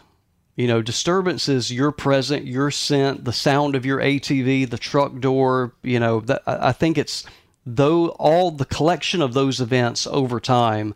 [0.57, 5.19] You know, disturbance is your present, your scent, the sound of your ATV, the truck
[5.19, 5.75] door.
[5.83, 7.25] You know, that, I I think it's
[7.67, 10.95] though all the collection of those events over time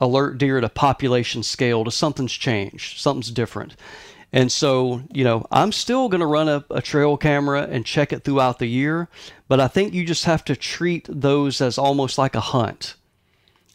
[0.00, 3.74] alert deer at a population scale to something's changed, something's different.
[4.32, 8.12] And so, you know, I'm still going to run a, a trail camera and check
[8.12, 9.08] it throughout the year,
[9.48, 12.94] but I think you just have to treat those as almost like a hunt.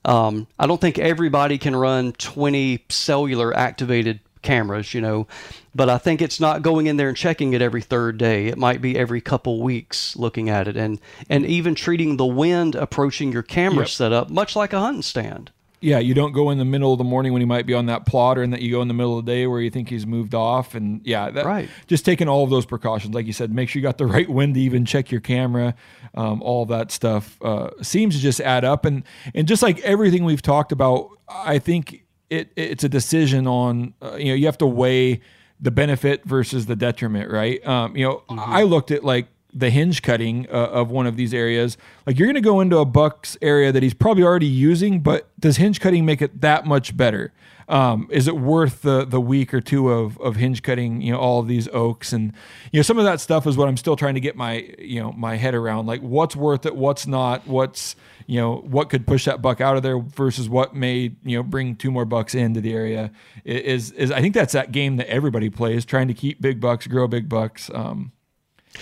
[0.05, 5.27] Um, I don't think everybody can run 20 cellular activated cameras, you know,
[5.73, 8.45] but I think it's not going in there and checking it every third day.
[8.45, 12.75] It might be every couple weeks looking at it and, and even treating the wind
[12.75, 13.89] approaching your camera Yep.
[13.89, 15.51] setup much like a hunting stand.
[15.85, 17.85] Yeah, you don't go in the middle of the morning when he might be on
[17.85, 19.87] that plotter, and that you go in the middle of the day where you think
[19.87, 20.73] he's moved off.
[20.73, 21.69] And yeah, that, Right.
[21.85, 24.27] Just taking all of those precautions, like you said, make sure you got the right
[24.27, 25.75] wind to even check your camera.
[26.15, 30.25] Um, all that stuff uh, seems to just add up, and and just like everything
[30.25, 34.57] we've talked about, I think it it's a decision on uh, you know you have
[34.59, 35.21] to weigh
[35.59, 37.65] the benefit versus the detriment, right?
[37.65, 41.33] Um, you know, I looked at like the hinge cutting uh, of one of these
[41.33, 41.77] areas.
[42.05, 45.29] Like you're going to go into a buck's area that he's probably already using, but
[45.39, 47.31] does hinge cutting make it that much better?
[47.67, 51.01] Um, is it worth the the week or two of of hinge cutting?
[51.01, 52.33] You know, all of these oaks and
[52.71, 55.01] you know some of that stuff is what I'm still trying to get my you
[55.01, 55.87] know my head around.
[55.87, 57.95] Like what's worth it, what's not, what's
[58.27, 61.43] you know what could push that buck out of there versus what may you know
[61.43, 63.11] bring two more bucks into the area
[63.45, 66.85] is is I think that's that game that everybody plays, trying to keep big bucks,
[66.85, 67.71] grow big bucks.
[67.73, 68.11] Um,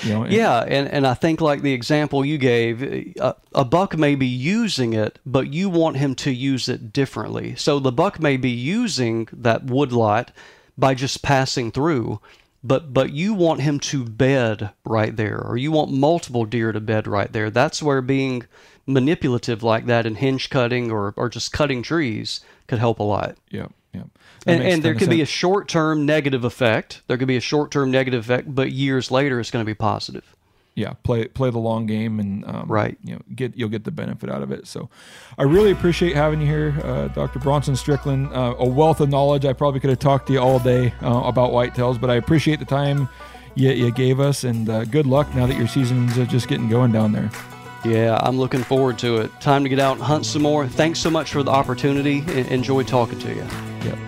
[0.01, 2.81] You know, and- Yeah, and, and I think like the example you gave,
[3.19, 6.91] uh, a, a buck may be using it, but you want him to use it
[6.91, 7.55] differently.
[7.55, 10.31] So the buck may be using that woodlot
[10.77, 12.19] by just passing through,
[12.63, 16.79] but but you want him to bed right there, or you want multiple deer to
[16.79, 17.49] bed right there.
[17.51, 18.45] That's where being
[18.87, 23.35] manipulative like that in hinge cutting or, or just cutting trees could help a lot.
[23.49, 24.03] yeah, yeah.
[24.45, 27.01] And, and there could be a short term negative effect.
[27.07, 29.75] There could be a short term negative effect, but years later it's going to be
[29.75, 30.35] positive.
[30.75, 32.97] yeah play play the long game and um, Right.
[33.03, 34.89] you know get you'll get the benefit out of it so
[35.37, 39.45] i really appreciate having you here uh, dr bronson strickland uh, a wealth of knowledge
[39.45, 42.57] i probably could have talked to you all day uh, about whitetails but i appreciate
[42.57, 43.07] the time
[43.53, 46.67] you, you gave us and uh, good luck now that your season's uh, just getting
[46.69, 47.29] going down there
[47.85, 49.31] Yeah, I'm looking forward to it.
[49.41, 50.67] Time to get out and hunt some more.
[50.67, 52.23] Thanks so much for the opportunity.
[52.29, 53.45] En- Enjoyed talking to you.
[53.83, 54.07] yeah